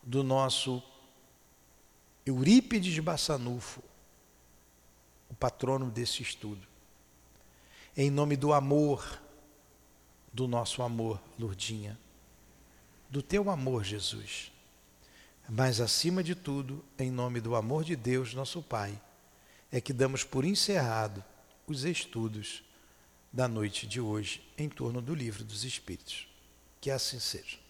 [0.00, 0.80] do nosso
[2.24, 3.82] Eurípides Bassanufo,
[5.28, 6.64] o patrono desse estudo.
[7.96, 9.20] Em nome do amor,
[10.34, 11.96] do nosso amor, Lourdinha,
[13.08, 14.50] do teu amor, Jesus.
[15.48, 19.00] Mas, acima de tudo, em nome do amor de Deus, nosso Pai,
[19.70, 21.22] é que damos por encerrado
[21.66, 22.64] os estudos
[23.32, 26.26] da noite de hoje em torno do livro dos Espíritos.
[26.80, 27.63] Que assim seja.